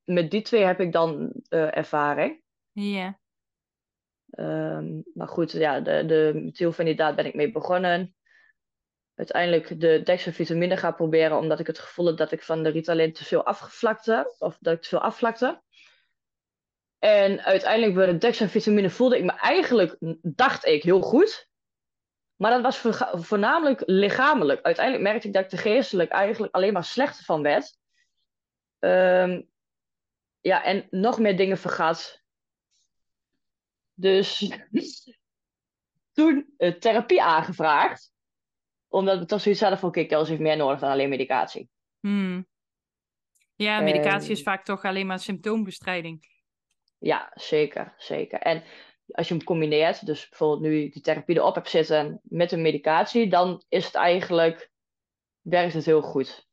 Met 0.03 0.31
die 0.31 0.41
twee 0.41 0.63
heb 0.63 0.79
ik 0.79 0.91
dan 0.91 1.33
uh, 1.49 1.77
ervaring. 1.77 2.43
Ja. 2.75 3.19
Um, 4.37 5.03
maar 5.13 5.27
goed, 5.27 5.51
ja, 5.51 5.79
de, 5.79 6.05
de 6.05 6.31
methylfenidaat 6.33 7.15
ben 7.15 7.25
ik 7.25 7.33
mee 7.33 7.51
begonnen. 7.51 8.15
Uiteindelijk 9.13 9.79
de 9.79 10.01
dexavitamine 10.03 10.77
ga 10.77 10.91
proberen, 10.91 11.37
omdat 11.37 11.59
ik 11.59 11.67
het 11.67 11.79
gevoel 11.79 12.05
heb 12.05 12.17
dat 12.17 12.31
ik 12.31 12.43
van 12.43 12.63
de 12.63 12.69
Ritalin 12.69 13.13
te 13.13 13.25
veel 13.25 13.45
afvlakte. 13.45 14.35
Of 14.39 14.57
dat 14.59 14.73
ik 14.73 14.81
te 14.81 14.87
veel 14.87 15.01
afvlakte. 15.01 15.61
En 16.99 17.41
uiteindelijk 17.41 17.93
bij 17.93 18.05
de 18.05 18.17
dexavitamine 18.17 18.89
voelde 18.89 19.17
ik 19.17 19.23
me 19.23 19.31
eigenlijk, 19.31 19.97
dacht 20.21 20.65
ik, 20.65 20.83
heel 20.83 21.01
goed. 21.01 21.49
Maar 22.35 22.51
dat 22.51 22.61
was 22.61 22.95
voornamelijk 23.25 23.83
lichamelijk. 23.85 24.61
Uiteindelijk 24.61 25.05
merkte 25.05 25.27
ik 25.27 25.33
dat 25.33 25.43
ik 25.43 25.51
er 25.51 25.57
geestelijk 25.57 26.11
eigenlijk 26.11 26.55
alleen 26.55 26.73
maar 26.73 26.83
slechter 26.83 27.23
van 27.23 27.41
werd. 27.41 27.77
Um, 28.79 29.49
ja, 30.39 30.63
en 30.63 30.87
nog 30.89 31.19
meer 31.19 31.37
dingen 31.37 31.57
vergat 31.57 32.23
dus 33.95 34.51
toen 36.11 36.53
uh, 36.57 36.73
therapie 36.73 37.21
aangevraagd. 37.21 38.13
Omdat 38.87 39.19
we 39.19 39.25
toch 39.25 39.41
zoiets 39.41 39.61
hadden 39.61 39.79
van, 39.79 39.89
oké, 39.89 39.99
okay, 39.99 40.09
Kels 40.09 40.29
heeft 40.29 40.41
meer 40.41 40.57
nodig 40.57 40.79
dan 40.79 40.91
alleen 40.91 41.09
medicatie. 41.09 41.69
Hmm. 41.99 42.47
Ja, 43.55 43.79
medicatie 43.79 44.31
is 44.31 44.43
vaak 44.43 44.65
toch 44.65 44.83
alleen 44.83 45.07
maar 45.07 45.19
symptoombestrijding. 45.19 46.27
Ja, 46.97 47.31
zeker, 47.33 47.93
zeker. 47.97 48.39
En 48.39 48.63
als 49.07 49.27
je 49.27 49.33
hem 49.33 49.43
combineert, 49.43 50.05
dus 50.05 50.29
bijvoorbeeld 50.29 50.61
nu 50.61 50.89
die 50.89 51.01
therapie 51.01 51.35
erop 51.35 51.55
hebt 51.55 51.69
zitten 51.69 52.19
met 52.23 52.51
een 52.51 52.61
medicatie, 52.61 53.29
dan 53.29 53.63
is 53.69 53.85
het 53.85 53.95
eigenlijk, 53.95 54.71
werkt 55.41 55.73
het 55.73 55.85
heel 55.85 56.01
goed. 56.01 56.47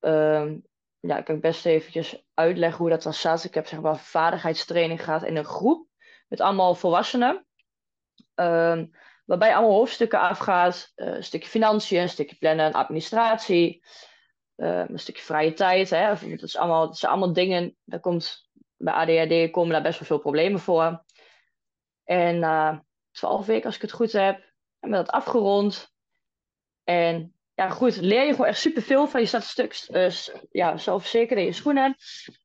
Um, 0.00 0.66
ja, 1.00 1.18
ik 1.18 1.24
kan 1.24 1.40
best 1.40 1.66
eventjes 1.66 2.24
uitleggen 2.34 2.78
hoe 2.78 2.90
dat 2.90 3.02
dan 3.02 3.12
staat. 3.12 3.44
Ik 3.44 3.54
heb 3.54 3.66
zeg 3.66 3.80
maar 3.80 3.98
vaardigheidstraining 3.98 5.04
gehad 5.04 5.22
in 5.22 5.36
een 5.36 5.44
groep 5.44 5.88
met 6.34 6.46
allemaal 6.46 6.74
volwassenen. 6.74 7.46
Um, 8.34 8.90
waarbij 9.24 9.54
allemaal 9.54 9.76
hoofdstukken 9.76 10.20
afgaat. 10.20 10.92
Uh, 10.96 11.06
een 11.06 11.24
stukje 11.24 11.48
financiën, 11.48 12.00
een 12.00 12.08
stukje 12.08 12.36
plannen, 12.36 12.72
administratie. 12.72 13.84
Uh, 14.56 14.88
een 14.88 14.98
stukje 14.98 15.22
vrije 15.22 15.52
tijd. 15.52 15.90
Hè. 15.90 16.08
Dat, 16.08 16.42
is 16.42 16.56
allemaal, 16.56 16.86
dat 16.86 16.98
zijn 16.98 17.12
allemaal 17.12 17.32
dingen. 17.32 17.76
Daar 17.84 18.00
komt, 18.00 18.50
bij 18.76 18.94
ADHD 18.94 19.50
komen 19.50 19.72
daar 19.72 19.82
best 19.82 19.98
wel 19.98 20.08
veel 20.08 20.18
problemen 20.18 20.60
voor. 20.60 21.04
En 22.04 22.38
na 22.38 22.84
twaalf 23.10 23.46
weken, 23.46 23.66
als 23.66 23.76
ik 23.76 23.82
het 23.82 23.92
goed 23.92 24.12
heb, 24.12 24.34
hebben 24.78 24.98
we 24.98 25.04
dat 25.04 25.14
afgerond. 25.14 25.92
En 26.84 27.34
ja, 27.54 27.68
goed, 27.68 27.96
leer 27.96 28.24
je 28.24 28.30
gewoon 28.30 28.46
echt 28.46 28.60
superveel 28.60 29.06
van. 29.06 29.20
Je 29.20 29.26
staat 29.26 29.40
een 29.40 29.46
stuk 29.46 29.88
uh, 29.90 30.36
ja, 30.50 30.76
zelfverzekerd 30.76 31.38
in 31.38 31.44
je 31.44 31.52
schoenen. 31.52 31.96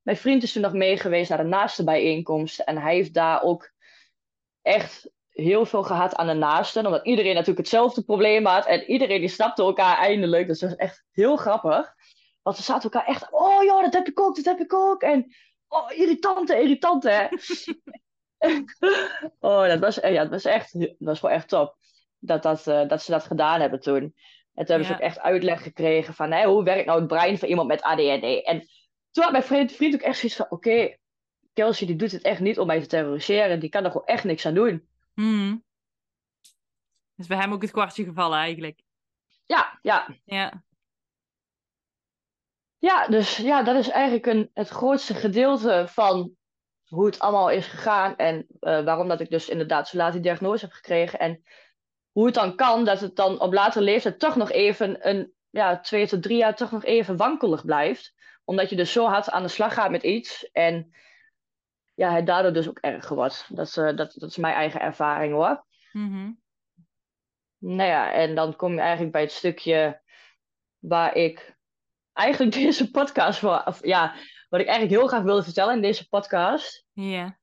Mijn 0.02 0.16
vriend 0.16 0.42
is 0.42 0.52
toen 0.52 0.62
nog 0.62 0.72
mee 0.72 0.98
geweest 0.98 1.28
naar 1.28 1.38
de 1.38 1.44
naaste 1.44 1.84
bijeenkomst. 1.84 2.58
En 2.58 2.78
hij 2.78 2.94
heeft 2.94 3.14
daar 3.14 3.42
ook 3.42 3.72
echt 4.74 5.10
heel 5.30 5.66
veel 5.66 5.82
gehad 5.82 6.14
aan 6.14 6.26
de 6.26 6.32
naasten. 6.32 6.86
Omdat 6.86 7.06
iedereen 7.06 7.32
natuurlijk 7.34 7.58
hetzelfde 7.58 8.02
probleem 8.02 8.46
had. 8.46 8.66
En 8.66 8.90
iedereen 8.90 9.20
die 9.20 9.28
snapte 9.28 9.62
elkaar 9.62 9.96
eindelijk. 9.96 10.46
Dus 10.46 10.58
dat 10.58 10.70
was 10.70 10.78
echt 10.78 11.04
heel 11.10 11.36
grappig. 11.36 11.94
Want 12.42 12.56
ze 12.56 12.62
zaten 12.62 12.90
elkaar 12.90 13.08
echt... 13.08 13.32
Oh 13.32 13.62
ja, 13.62 13.82
dat 13.82 13.92
heb 13.92 14.08
ik 14.08 14.20
ook, 14.20 14.36
dat 14.36 14.44
heb 14.44 14.60
ik 14.60 14.74
ook. 14.74 15.02
En 15.02 15.34
oh, 15.68 15.90
irritante, 15.90 16.62
irritante. 16.62 17.10
Hè? 17.10 17.26
oh, 19.48 19.66
dat 19.66 19.78
was, 19.78 19.94
ja, 19.94 20.22
dat 20.22 20.30
was 20.30 20.44
echt... 20.44 20.80
Dat 20.80 20.94
was 20.98 21.20
wel 21.20 21.30
echt 21.30 21.48
top. 21.48 21.76
Dat, 22.18 22.42
dat, 22.42 22.66
uh, 22.66 22.88
dat 22.88 23.02
ze 23.02 23.10
dat 23.10 23.24
gedaan 23.24 23.60
hebben 23.60 23.80
toen. 23.80 24.02
En 24.54 24.66
toen 24.66 24.66
hebben 24.66 24.86
ze 24.86 24.92
ook 24.92 25.00
echt 25.00 25.20
uitleg 25.20 25.62
gekregen 25.62 26.14
van... 26.14 26.32
Hè, 26.32 26.44
hoe 26.46 26.64
werkt 26.64 26.86
nou 26.86 26.98
het 26.98 27.08
brein 27.08 27.38
van 27.38 27.48
iemand 27.48 27.68
met 27.68 27.82
ADHD? 27.82 28.42
En 28.42 28.68
toen 29.10 29.22
had 29.22 29.32
mijn 29.32 29.44
vriend, 29.44 29.72
vriend 29.72 29.94
ook 29.94 30.00
echt 30.00 30.18
zoiets 30.18 30.36
van... 30.36 30.46
Oké, 30.48 30.96
Kelsey 31.60 31.86
die 31.86 31.96
doet 31.96 32.12
het 32.12 32.22
echt 32.22 32.40
niet 32.40 32.58
om 32.58 32.66
mij 32.66 32.80
te 32.80 32.86
terroriseren. 32.86 33.60
Die 33.60 33.68
kan 33.68 33.84
er 33.84 33.90
gewoon 33.90 34.06
echt 34.06 34.24
niks 34.24 34.46
aan 34.46 34.54
doen. 34.54 34.88
Hmm. 35.14 35.64
Dus 37.14 37.26
bij 37.26 37.38
hem 37.38 37.52
ook 37.52 37.62
het 37.62 37.70
kwartje 37.70 38.04
gevallen 38.04 38.38
eigenlijk. 38.38 38.80
Ja, 39.46 39.78
ja. 39.82 40.08
Ja. 40.24 40.64
Ja, 42.78 43.06
dus 43.06 43.36
ja, 43.36 43.62
dat 43.62 43.76
is 43.76 43.88
eigenlijk 43.88 44.26
een, 44.26 44.50
het 44.54 44.68
grootste 44.68 45.14
gedeelte 45.14 45.84
van 45.88 46.36
hoe 46.84 47.06
het 47.06 47.18
allemaal 47.18 47.50
is 47.50 47.66
gegaan. 47.66 48.16
En 48.16 48.46
uh, 48.60 48.84
waarom 48.84 49.08
dat 49.08 49.20
ik 49.20 49.30
dus 49.30 49.48
inderdaad 49.48 49.88
zo 49.88 49.96
laat 49.96 50.12
die 50.12 50.22
diagnose 50.22 50.64
heb 50.64 50.74
gekregen. 50.74 51.18
En 51.18 51.42
hoe 52.10 52.26
het 52.26 52.34
dan 52.34 52.56
kan 52.56 52.84
dat 52.84 53.00
het 53.00 53.16
dan 53.16 53.40
op 53.40 53.52
latere 53.52 53.84
leeftijd 53.84 54.18
toch 54.18 54.36
nog 54.36 54.50
even 54.50 55.08
een 55.08 55.32
ja, 55.50 55.80
twee 55.80 56.06
tot 56.06 56.22
drie 56.22 56.36
jaar 56.36 56.56
toch 56.56 56.70
nog 56.70 56.84
even 56.84 57.16
wankelig 57.16 57.64
blijft. 57.64 58.14
Omdat 58.44 58.70
je 58.70 58.76
dus 58.76 58.92
zo 58.92 59.06
hard 59.06 59.30
aan 59.30 59.42
de 59.42 59.48
slag 59.48 59.74
gaat 59.74 59.90
met 59.90 60.02
iets. 60.02 60.50
En 60.50 60.92
ja, 62.00 62.14
het 62.14 62.26
daardoor 62.26 62.52
dus 62.52 62.68
ook 62.68 62.78
erger 62.78 63.16
wordt. 63.16 63.46
Dat 63.48 63.66
is, 63.66 63.76
uh, 63.76 63.96
dat, 63.96 64.12
dat 64.14 64.30
is 64.30 64.36
mijn 64.36 64.54
eigen 64.54 64.80
ervaring 64.80 65.32
hoor. 65.32 65.64
Mm 65.92 66.40
Nou 67.58 67.88
ja, 67.88 68.12
en 68.12 68.34
dan 68.34 68.56
kom 68.56 68.72
je 68.72 68.80
eigenlijk 68.80 69.12
bij 69.12 69.20
het 69.20 69.32
stukje 69.32 70.02
waar 70.78 71.14
ik 71.14 71.56
eigenlijk 72.12 72.52
deze 72.62 72.90
podcast 72.90 73.38
voor, 73.38 73.62
of, 73.64 73.84
ja, 73.84 74.14
wat 74.48 74.60
ik 74.60 74.66
eigenlijk 74.66 74.98
heel 74.98 75.08
graag 75.08 75.22
wilde 75.22 75.42
vertellen 75.42 75.74
in 75.74 75.82
deze 75.82 76.08
podcast. 76.08 76.86
Ja. 76.92 77.38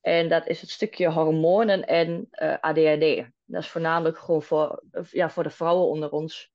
En 0.00 0.28
dat 0.28 0.46
is 0.46 0.60
het 0.60 0.70
stukje 0.70 1.08
hormonen 1.08 1.86
en 1.86 2.28
uh, 2.30 2.52
eh, 2.52 2.60
ADHD. 2.60 3.30
Dat 3.44 3.62
is 3.62 3.68
voornamelijk 3.68 4.18
gewoon 4.18 4.42
voor, 4.42 4.82
ja, 5.10 5.30
voor 5.30 5.42
de 5.42 5.50
vrouwen 5.50 5.88
onder 5.88 6.10
ons. 6.10 6.52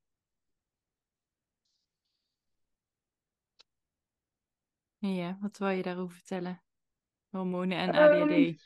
Ja, 4.97 5.37
wat 5.41 5.57
wil 5.57 5.69
je 5.69 5.83
daarover 5.83 6.15
vertellen? 6.15 6.63
Hormonen 7.33 7.77
en 7.77 7.89
ADHD. 7.89 8.31
Um, 8.31 8.57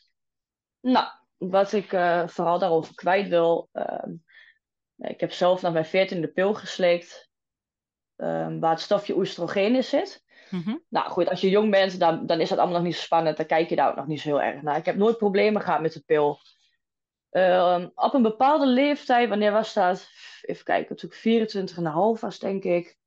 nou, 0.82 1.08
wat 1.38 1.74
ik 1.74 1.92
uh, 1.92 2.28
vooral 2.28 2.60
daarover 2.60 2.96
kwijt 2.96 3.28
wil. 3.28 3.70
Uh, 3.74 4.04
ik 4.98 5.20
heb 5.20 5.32
zelf 5.32 5.62
naar 5.62 5.72
mijn 5.72 5.86
veertiende 5.86 6.28
pil 6.28 6.54
geslikt. 6.54 7.30
Um, 8.16 8.60
waar 8.60 8.72
het 8.72 8.80
stofje 8.80 9.18
oestrogeen 9.18 9.76
in 9.76 9.84
zit. 9.84 10.24
Mm 10.50 10.62
-hmm. 10.62 10.84
Nou 10.90 11.10
goed, 11.10 11.30
als 11.30 11.42
je 11.42 11.50
jong 11.50 11.72
bent, 11.72 12.00
dan, 12.00 12.26
dan 12.26 12.40
is 12.40 12.50
dat 12.50 12.58
allemaal 12.58 12.76
nog 12.76 12.86
niet 12.86 12.96
zo 12.96 13.02
spannend. 13.02 13.38
Dan 13.38 13.46
kijk 13.46 13.70
je 13.70 13.76
daar 13.76 13.90
ook 13.90 13.96
nog 13.96 14.08
niet 14.08 14.22
zo 14.22 14.28
heel 14.28 14.42
erg 14.42 14.62
naar. 14.62 14.78
Ik 14.78 14.86
heb 14.86 14.96
nooit 14.96 15.18
problemen 15.18 15.62
gehad 15.62 15.82
met 15.82 15.94
de 15.94 16.04
pil. 16.06 16.40
Um, 17.32 17.92
op 17.96 18.14
een 18.14 18.22
bepaalde 18.22 18.68
leeftijd, 18.68 19.30
wanneer 19.30 19.52
was 19.52 19.74
dat? 19.74 20.10
Even 20.42 20.64
kijken, 20.64 20.96
toen 20.96 21.10
ik 21.10 21.50
24,5 22.18 22.20
was, 22.20 22.40
denk 22.40 22.64
ik. 22.64 22.98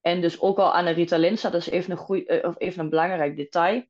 En 0.00 0.20
dus 0.20 0.40
ook 0.40 0.58
al 0.58 0.74
aan 0.74 0.84
de 0.84 0.90
Ritalin 0.90 1.38
zat, 1.38 1.52
dat 1.52 1.60
is 1.60 1.70
even 1.70 1.90
een, 1.90 1.96
goeie, 1.96 2.28
uh, 2.28 2.48
of 2.48 2.54
even 2.58 2.80
een 2.80 2.90
belangrijk 2.90 3.36
detail 3.36 3.84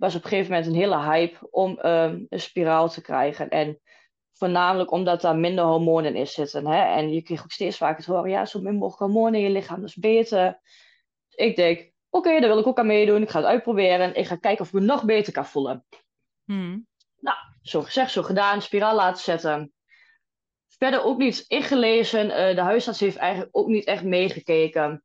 was 0.00 0.14
op 0.14 0.22
een 0.22 0.28
gegeven 0.28 0.50
moment 0.52 0.68
een 0.68 0.80
hele 0.80 1.02
hype 1.02 1.50
om 1.50 1.78
um, 1.82 2.26
een 2.28 2.40
spiraal 2.40 2.88
te 2.88 3.00
krijgen. 3.00 3.48
En 3.48 3.80
voornamelijk 4.32 4.90
omdat 4.90 5.20
daar 5.20 5.36
minder 5.36 5.64
hormonen 5.64 6.14
in 6.14 6.26
zitten. 6.26 6.66
Hè? 6.66 6.94
En 6.96 7.12
je 7.12 7.22
kreeg 7.22 7.42
ook 7.42 7.50
steeds 7.50 7.76
vaker 7.76 8.04
te 8.04 8.12
horen, 8.12 8.30
ja, 8.30 8.44
zo 8.44 8.60
min 8.60 8.74
mogelijk 8.74 9.12
hormonen 9.12 9.40
in 9.40 9.46
je 9.46 9.50
lichaam, 9.50 9.84
is 9.84 9.94
beter. 9.94 10.60
Dus 11.28 11.46
ik 11.46 11.56
denk, 11.56 11.92
oké, 12.10 12.40
daar 12.40 12.48
wil 12.48 12.58
ik 12.58 12.66
ook 12.66 12.78
aan 12.78 12.86
meedoen. 12.86 13.22
Ik 13.22 13.30
ga 13.30 13.38
het 13.38 13.48
uitproberen. 13.48 14.14
Ik 14.14 14.26
ga 14.26 14.36
kijken 14.36 14.60
of 14.60 14.68
ik 14.68 14.74
me 14.74 14.80
nog 14.80 15.04
beter 15.04 15.32
kan 15.32 15.46
voelen. 15.46 15.84
Hmm. 16.44 16.86
Nou, 17.18 17.36
zo 17.62 17.82
gezegd, 17.82 18.12
zo 18.12 18.22
gedaan. 18.22 18.62
Spiraal 18.62 18.94
laten 18.94 19.22
zetten. 19.22 19.72
Verder 20.68 21.04
ook 21.04 21.18
niet 21.18 21.44
ingelezen. 21.48 22.26
Uh, 22.26 22.54
de 22.54 22.60
huisarts 22.60 23.00
heeft 23.00 23.16
eigenlijk 23.16 23.56
ook 23.56 23.66
niet 23.66 23.84
echt 23.84 24.04
meegekeken. 24.04 25.04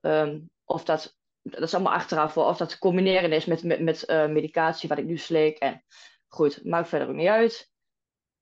Um, 0.00 0.50
of 0.64 0.84
dat 0.84 1.16
dat 1.42 1.62
is 1.62 1.74
allemaal 1.74 1.92
achteraf 1.92 2.36
of 2.36 2.56
dat 2.56 2.68
te 2.68 2.78
combineren 2.78 3.32
is 3.32 3.44
met, 3.44 3.62
met, 3.62 3.80
met 3.80 4.08
uh, 4.08 4.26
medicatie 4.26 4.88
wat 4.88 4.98
ik 4.98 5.04
nu 5.04 5.16
slik. 5.16 5.58
En 5.58 5.84
goed, 6.28 6.64
maakt 6.64 6.88
verder 6.88 7.08
ook 7.08 7.14
niet 7.14 7.28
uit. 7.28 7.70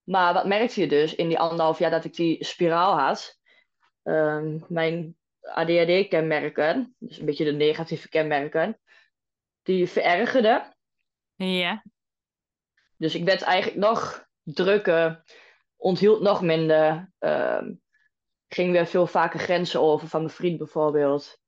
Maar 0.02 0.34
wat 0.34 0.46
merkte 0.46 0.80
je 0.80 0.88
dus 0.88 1.14
in 1.14 1.28
die 1.28 1.38
anderhalf 1.38 1.78
jaar 1.78 1.90
dat 1.90 2.04
ik 2.04 2.14
die 2.14 2.44
spiraal 2.44 2.98
had? 2.98 3.38
Um, 4.02 4.64
mijn 4.68 5.16
ADHD-kenmerken, 5.40 6.94
dus 6.98 7.18
een 7.18 7.26
beetje 7.26 7.44
de 7.44 7.52
negatieve 7.52 8.08
kenmerken, 8.08 8.80
die 9.62 9.88
verergerden. 9.88 10.76
Ja. 11.34 11.84
Dus 12.96 13.14
ik 13.14 13.24
werd 13.24 13.42
eigenlijk 13.42 13.80
nog 13.80 14.26
drukker, 14.42 15.24
onthield 15.76 16.20
nog 16.20 16.42
minder, 16.42 17.12
um, 17.18 17.80
ging 18.48 18.72
weer 18.72 18.86
veel 18.86 19.06
vaker 19.06 19.40
grenzen 19.40 19.80
over 19.80 20.08
van 20.08 20.20
mijn 20.20 20.34
vriend 20.34 20.58
bijvoorbeeld. 20.58 21.39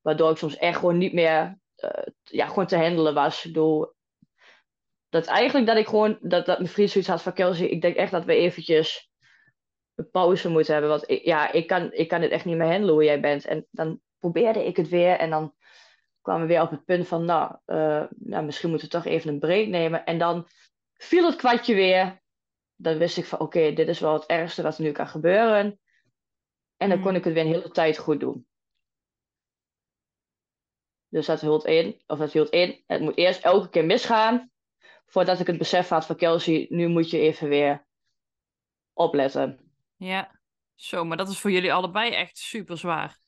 Waardoor 0.00 0.30
ik 0.30 0.36
soms 0.36 0.56
echt 0.56 0.78
gewoon 0.78 0.98
niet 0.98 1.12
meer 1.12 1.58
uh, 1.84 1.90
ja, 2.22 2.46
gewoon 2.46 2.66
te 2.66 2.76
handelen 2.76 3.14
was. 3.14 3.44
Ik 3.44 3.52
bedoel, 3.52 3.92
dat 5.08 5.26
eigenlijk 5.26 5.66
dat 5.66 5.76
ik 5.76 5.86
gewoon, 5.86 6.18
dat, 6.20 6.46
dat 6.46 6.58
mijn 6.58 6.70
vriend 6.70 6.90
zoiets 6.90 7.10
had 7.10 7.22
van 7.22 7.32
Kelsey, 7.32 7.66
ik 7.68 7.80
denk 7.80 7.96
echt 7.96 8.12
dat 8.12 8.24
we 8.24 8.34
eventjes 8.34 9.10
een 9.94 10.10
pauze 10.10 10.50
moeten 10.50 10.72
hebben. 10.72 10.90
Want 10.90 11.10
ik, 11.10 11.24
ja, 11.24 11.52
ik 11.52 11.66
kan, 11.66 11.92
ik 11.92 12.08
kan 12.08 12.22
het 12.22 12.30
echt 12.30 12.44
niet 12.44 12.56
meer 12.56 12.70
handelen 12.70 12.94
hoe 12.94 13.04
jij 13.04 13.20
bent. 13.20 13.44
En 13.44 13.66
dan 13.70 14.00
probeerde 14.18 14.66
ik 14.66 14.76
het 14.76 14.88
weer 14.88 15.18
en 15.18 15.30
dan 15.30 15.54
kwamen 16.20 16.46
we 16.46 16.52
weer 16.52 16.62
op 16.62 16.70
het 16.70 16.84
punt 16.84 17.08
van, 17.08 17.24
nou, 17.24 17.56
uh, 17.66 18.04
nou 18.18 18.44
misschien 18.44 18.70
moeten 18.70 18.88
we 18.88 18.94
toch 18.94 19.06
even 19.06 19.30
een 19.30 19.38
break 19.38 19.66
nemen. 19.66 20.04
En 20.04 20.18
dan 20.18 20.46
viel 20.94 21.26
het 21.26 21.36
kwartje 21.36 21.74
weer. 21.74 22.22
Dan 22.76 22.98
wist 22.98 23.16
ik 23.16 23.24
van, 23.24 23.40
oké, 23.40 23.72
dit 23.72 23.88
is 23.88 24.00
wel 24.00 24.12
het 24.12 24.26
ergste 24.26 24.62
wat 24.62 24.76
er 24.76 24.82
nu 24.82 24.92
kan 24.92 25.08
gebeuren. 25.08 25.80
En 26.76 26.88
dan 26.88 26.98
mm. 26.98 27.04
kon 27.04 27.14
ik 27.14 27.24
het 27.24 27.32
weer 27.32 27.42
een 27.42 27.52
hele 27.52 27.70
tijd 27.70 27.98
goed 27.98 28.20
doen. 28.20 28.46
Dus 31.08 31.26
dat 31.26 31.40
hield 31.40 31.64
in, 31.64 32.02
of 32.06 32.18
dat 32.18 32.32
hield 32.32 32.48
in, 32.48 32.82
het 32.86 33.00
moet 33.00 33.16
eerst 33.16 33.44
elke 33.44 33.68
keer 33.68 33.84
misgaan, 33.84 34.50
voordat 35.06 35.40
ik 35.40 35.46
het 35.46 35.58
besef 35.58 35.88
had 35.88 36.06
van 36.06 36.16
Kelsey, 36.16 36.66
nu 36.68 36.88
moet 36.88 37.10
je 37.10 37.18
even 37.18 37.48
weer 37.48 37.86
opletten. 38.92 39.72
Ja, 39.96 40.40
zo, 40.74 41.04
maar 41.04 41.16
dat 41.16 41.28
is 41.28 41.38
voor 41.38 41.50
jullie 41.50 41.72
allebei 41.72 42.10
echt 42.10 42.38
super 42.38 42.78
zwaar. 42.78 43.18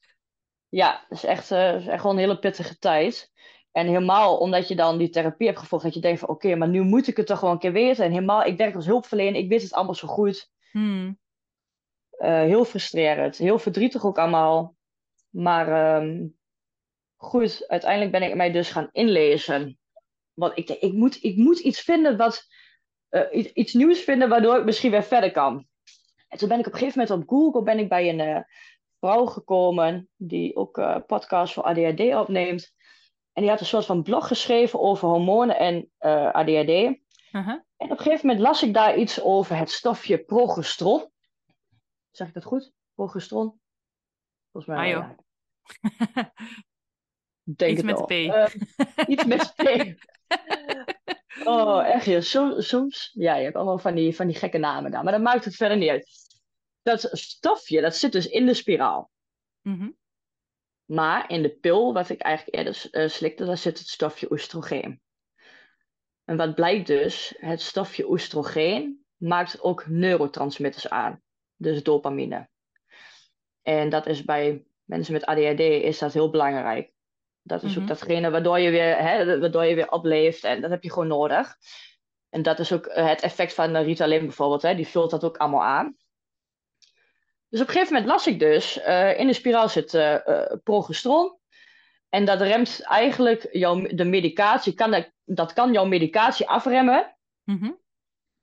Ja, 0.68 1.04
het 1.08 1.18
is 1.18 1.24
echt, 1.24 1.50
uh, 1.50 1.74
is 1.74 1.86
echt 1.86 2.02
wel 2.02 2.12
een 2.12 2.18
hele 2.18 2.38
pittige 2.38 2.78
tijd. 2.78 3.32
En 3.72 3.86
helemaal 3.86 4.38
omdat 4.38 4.68
je 4.68 4.76
dan 4.76 4.98
die 4.98 5.08
therapie 5.08 5.46
hebt 5.46 5.58
gevolgd, 5.58 5.84
dat 5.84 5.94
je 5.94 6.00
denkt 6.00 6.20
van 6.20 6.28
oké, 6.28 6.54
maar 6.54 6.68
nu 6.68 6.82
moet 6.82 7.06
ik 7.06 7.16
het 7.16 7.26
toch 7.26 7.38
gewoon 7.38 7.54
een 7.54 7.60
keer 7.60 7.72
weten. 7.72 8.04
En 8.04 8.10
helemaal, 8.10 8.44
ik 8.44 8.56
werk 8.56 8.74
als 8.74 8.86
hulpverlener, 8.86 9.40
ik 9.40 9.48
weet 9.48 9.62
het 9.62 9.72
allemaal 9.72 9.94
zo 9.94 10.08
goed. 10.08 10.50
Hmm. 10.70 11.18
Uh, 12.18 12.28
heel 12.28 12.64
frustrerend, 12.64 13.36
heel 13.36 13.58
verdrietig 13.58 14.04
ook 14.04 14.18
allemaal. 14.18 14.76
Maar 15.28 15.96
um, 16.02 16.38
goed, 17.20 17.68
uiteindelijk 17.68 18.10
ben 18.10 18.22
ik 18.22 18.34
mij 18.34 18.52
dus 18.52 18.70
gaan 18.70 18.88
inlezen. 18.92 19.78
Want 20.32 20.58
ik 20.58 20.66
denk, 20.66 20.80
ik 20.80 20.92
moet, 20.92 21.22
ik 21.22 21.36
moet 21.36 21.58
iets 21.58 21.80
vinden 21.80 22.16
wat, 22.16 22.46
uh, 23.10 23.22
iets, 23.32 23.52
iets, 23.52 23.72
nieuws 23.72 24.00
vinden 24.00 24.28
waardoor 24.28 24.58
ik 24.58 24.64
misschien 24.64 24.90
weer 24.90 25.02
verder 25.02 25.32
kan. 25.32 25.66
En 26.28 26.38
toen 26.38 26.48
ben 26.48 26.58
ik 26.58 26.66
op 26.66 26.72
een 26.72 26.78
gegeven 26.78 27.00
moment 27.00 27.22
op 27.22 27.28
Google 27.28 27.62
ben 27.62 27.78
ik 27.78 27.88
bij 27.88 28.08
een 28.08 28.18
uh, 28.18 28.40
vrouw 28.98 29.26
gekomen 29.26 30.08
die 30.16 30.56
ook 30.56 30.78
uh, 30.78 30.96
podcasts 31.06 31.54
voor 31.54 31.62
ADHD 31.62 32.14
opneemt. 32.14 32.74
En 33.32 33.42
die 33.42 33.50
had 33.50 33.60
een 33.60 33.66
soort 33.66 33.86
van 33.86 34.02
blog 34.02 34.26
geschreven 34.26 34.80
over 34.80 35.08
hormonen 35.08 35.58
en 35.58 35.90
ADHD. 36.32 36.98
-huh. 37.30 37.48
En 37.50 37.62
op 37.76 37.90
een 37.90 37.98
gegeven 37.98 38.26
moment 38.26 38.44
las 38.44 38.62
ik 38.62 38.74
daar 38.74 38.96
iets 38.96 39.22
over 39.22 39.56
het 39.56 39.70
stofje 39.70 40.18
progesteron. 40.18 41.10
Zeg 42.10 42.28
ik 42.28 42.34
dat 42.34 42.44
goed? 42.44 42.72
Progesteron? 42.94 43.60
Volgens 44.52 44.76
mij. 44.76 44.96
Ah. 44.96 45.10
Denk 47.56 47.72
iets 47.72 47.82
met 47.82 48.06
P. 48.06 48.10
Uh, 48.10 48.46
iets 49.06 49.24
met 49.34 49.52
P. 49.56 49.94
oh, 51.44 51.86
echt 51.86 52.04
ja. 52.04 52.20
Soms, 52.20 52.68
soms, 52.68 53.10
ja, 53.12 53.36
je 53.36 53.44
hebt 53.44 53.56
allemaal 53.56 53.78
van 53.78 53.94
die, 53.94 54.16
van 54.16 54.26
die 54.26 54.36
gekke 54.36 54.58
namen 54.58 54.90
daar. 54.90 55.02
Maar 55.02 55.12
dat 55.12 55.22
maakt 55.22 55.44
het 55.44 55.56
verder 55.56 55.76
niet 55.76 55.88
uit. 55.90 56.08
Dat 56.82 57.08
stofje, 57.12 57.80
dat 57.80 57.96
zit 57.96 58.12
dus 58.12 58.28
in 58.28 58.46
de 58.46 58.54
spiraal. 58.54 59.10
Mm 59.62 59.78
-hmm. 59.78 59.98
Maar 60.84 61.30
in 61.30 61.42
de 61.42 61.50
pil, 61.50 61.92
wat 61.92 62.08
ik 62.08 62.20
eigenlijk 62.20 62.56
eerder 62.56 62.88
uh, 62.90 63.08
slikte, 63.08 63.44
daar 63.44 63.58
zit 63.58 63.78
het 63.78 63.88
stofje 63.88 64.32
oestrogeen. 64.32 65.00
En 66.24 66.36
wat 66.36 66.54
blijkt 66.54 66.86
dus, 66.86 67.34
het 67.38 67.60
stofje 67.60 68.10
oestrogeen 68.10 69.04
maakt 69.16 69.60
ook 69.60 69.86
neurotransmitters 69.86 70.88
aan. 70.88 71.22
Dus 71.56 71.82
dopamine. 71.82 72.48
En 73.62 73.88
dat 73.88 74.06
is 74.06 74.24
bij 74.24 74.64
mensen 74.84 75.12
met 75.12 75.24
ADHD 75.24 75.60
is 75.60 75.98
dat 75.98 76.12
heel 76.12 76.30
belangrijk. 76.30 76.92
Dat 77.50 77.62
is 77.62 77.70
ook 77.70 77.82
mhm. 77.82 77.86
datgene 77.86 78.30
waardoor 78.30 78.58
je, 78.58 78.70
weer, 78.70 78.96
hè, 78.96 79.40
waardoor 79.40 79.64
je 79.64 79.74
weer 79.74 79.90
opleeft. 79.90 80.44
En 80.44 80.60
dat 80.60 80.70
heb 80.70 80.82
je 80.82 80.92
gewoon 80.92 81.08
nodig. 81.08 81.56
En 82.28 82.42
dat 82.42 82.58
is 82.58 82.72
ook 82.72 82.90
het 82.92 83.20
effect 83.20 83.54
van 83.54 83.76
Ritalin 83.76 84.20
bijvoorbeeld. 84.20 84.62
Hè? 84.62 84.74
Die 84.74 84.88
vult 84.88 85.10
dat 85.10 85.24
ook 85.24 85.36
allemaal 85.36 85.64
aan. 85.64 85.96
Dus 87.48 87.60
op 87.60 87.66
een 87.66 87.72
gegeven 87.72 87.92
moment 87.94 88.10
las 88.10 88.26
ik 88.26 88.38
dus, 88.38 88.76
in 89.16 89.26
de 89.26 89.32
spiraal 89.32 89.68
zit 89.68 89.98
progesteron. 90.64 91.38
En 92.08 92.24
dat 92.24 92.40
remt 92.40 92.80
eigenlijk 92.82 93.48
jouw, 93.52 93.86
de 93.86 94.04
medicatie, 94.04 94.74
kan 94.74 94.90
dat, 94.90 95.12
dat 95.24 95.52
kan 95.52 95.72
jouw 95.72 95.84
medicatie 95.84 96.48
afremmen. 96.48 97.16
Mm 97.44 97.78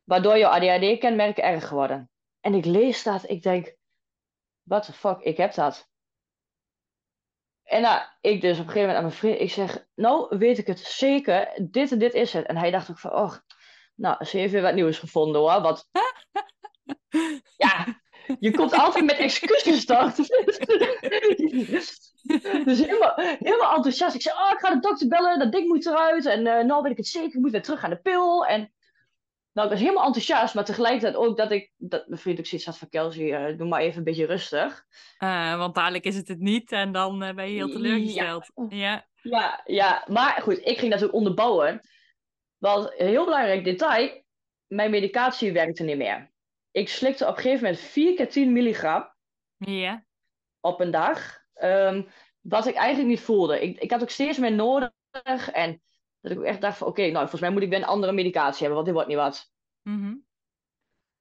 Waardoor 0.04 0.38
jouw 0.38 0.52
ADHD-kenmerken 0.52 1.44
erg 1.44 1.70
worden. 1.70 2.10
En 2.40 2.54
ik 2.54 2.66
lees 2.66 3.04
dat, 3.04 3.30
ik 3.30 3.44
denk, 3.44 3.76
what 4.64 4.86
the 4.86 4.94
fuck, 4.94 5.20
ik 5.20 5.38
heb 5.38 5.54
dat. 5.54 5.90
En 7.68 7.82
nou, 7.82 8.02
ik 8.22 8.42
dus 8.42 8.60
op 8.60 8.66
een 8.66 8.72
gegeven 8.72 8.80
moment 8.80 8.98
aan 8.98 9.04
mijn 9.04 9.16
vriend, 9.16 9.40
ik 9.40 9.52
zeg, 9.52 9.86
nou 9.96 10.38
weet 10.38 10.58
ik 10.58 10.68
het 10.68 10.80
zeker, 10.80 11.68
dit 11.70 11.92
en 11.92 12.00
dit 12.00 12.14
is 12.14 12.34
het. 12.34 12.46
En 12.46 12.58
hij 12.58 12.72
dacht 12.72 12.90
ook 12.90 13.00
van, 13.00 13.12
oh, 13.12 13.34
nou, 13.96 14.26
ze 14.26 14.38
heeft 14.38 14.54
weer 14.54 14.62
wat 14.62 14.74
nieuws 14.74 15.00
gevonden 15.00 15.42
hoor. 15.42 15.62
Wat... 15.62 15.90
ja, 17.66 18.02
je 18.40 18.52
komt 18.52 18.74
altijd 18.74 19.06
met 19.06 19.18
excuses 19.18 19.86
toch? 19.86 20.14
dus 22.66 22.80
helemaal, 22.80 23.14
helemaal 23.16 23.76
enthousiast. 23.76 24.16
Ik 24.16 24.22
zei, 24.22 24.36
oh, 24.36 24.52
ik 24.52 24.60
ga 24.60 24.74
de 24.74 24.80
dokter 24.80 25.08
bellen, 25.08 25.40
dat 25.40 25.52
ding 25.52 25.68
moet 25.68 25.86
eruit. 25.86 26.26
En 26.26 26.46
uh, 26.46 26.64
nou 26.64 26.82
weet 26.82 26.92
ik 26.92 26.98
het 26.98 27.08
zeker, 27.08 27.36
ik 27.36 27.42
moet 27.42 27.52
weer 27.52 27.64
terug 27.64 27.84
aan 27.84 27.90
de 27.90 28.02
pil. 28.02 28.46
En 28.46 28.72
nou, 29.58 29.70
ik 29.70 29.76
was 29.76 29.84
helemaal 29.84 30.06
enthousiast, 30.06 30.56
maar 30.56 30.66
tegelijkertijd 30.66 31.16
ook 31.16 31.38
dat 31.38 31.52
ik, 31.52 31.72
dat 31.78 32.08
mijn 32.08 32.22
vriend 32.22 32.40
ook 32.40 32.46
zoiets 32.46 32.68
had 32.68 32.78
van 32.78 32.90
Kelsey, 32.90 33.52
uh, 33.52 33.58
doe 33.58 33.68
maar 33.68 33.82
even 33.82 33.98
een 33.98 34.04
beetje 34.04 34.26
rustig. 34.26 34.86
Uh, 35.20 35.58
want 35.58 35.76
dadelijk 35.76 36.04
is 36.04 36.16
het 36.16 36.28
het 36.28 36.40
niet 36.40 36.72
en 36.72 36.92
dan 36.92 37.20
ben 37.20 37.50
je 37.50 37.56
heel 37.56 37.70
teleurgesteld. 37.70 38.52
Ja. 38.56 38.78
ja. 38.78 39.08
Ja. 39.22 39.62
ja, 39.66 40.04
maar 40.08 40.42
goed, 40.42 40.66
ik 40.66 40.78
ging 40.78 40.92
dat 40.92 41.04
ook 41.04 41.14
onderbouwen. 41.14 41.82
Want 42.58 43.00
een 43.00 43.08
heel 43.08 43.26
belangrijk 43.26 43.64
detail, 43.64 44.24
mijn 44.68 44.92
medicatie 44.92 45.52
werkte 45.52 45.84
niet 45.84 45.98
meer. 45.98 46.32
Ik 46.72 46.90
slikte 46.90 47.28
op 47.28 47.36
een 47.36 47.42
gegeven 47.42 47.64
moment 47.64 47.82
4 47.82 48.16
keer 48.16 48.30
10 48.30 48.54
milligram 48.54 49.14
ja. 49.58 50.06
op 50.60 50.80
een 50.80 50.92
dag. 50.92 51.40
Um, 51.62 52.08
wat 52.42 52.68
ik 52.68 52.76
eigenlijk 52.76 53.10
niet 53.10 53.22
voelde. 53.22 53.62
Ik, 53.62 53.80
ik 53.80 53.92
had 53.92 54.02
ook 54.02 54.10
steeds 54.10 54.38
meer 54.38 54.54
nodig. 54.54 54.92
En 55.52 55.82
dat 56.22 56.32
ik 56.32 56.42
echt 56.42 56.62
dacht 56.62 56.78
van 56.78 56.88
oké, 56.88 57.02
nou 57.02 57.20
volgens 57.20 57.42
mij 57.42 57.52
moet 57.52 57.62
ik 57.62 57.70
weer 57.70 57.80
een 57.80 57.86
andere 57.86 58.12
medicatie 58.12 58.66
hebben, 58.66 58.76
want 58.76 58.86
dit 58.86 58.94
wordt 58.96 59.10
niet 59.10 59.18
wat. 59.18 59.52
Mm 59.82 60.26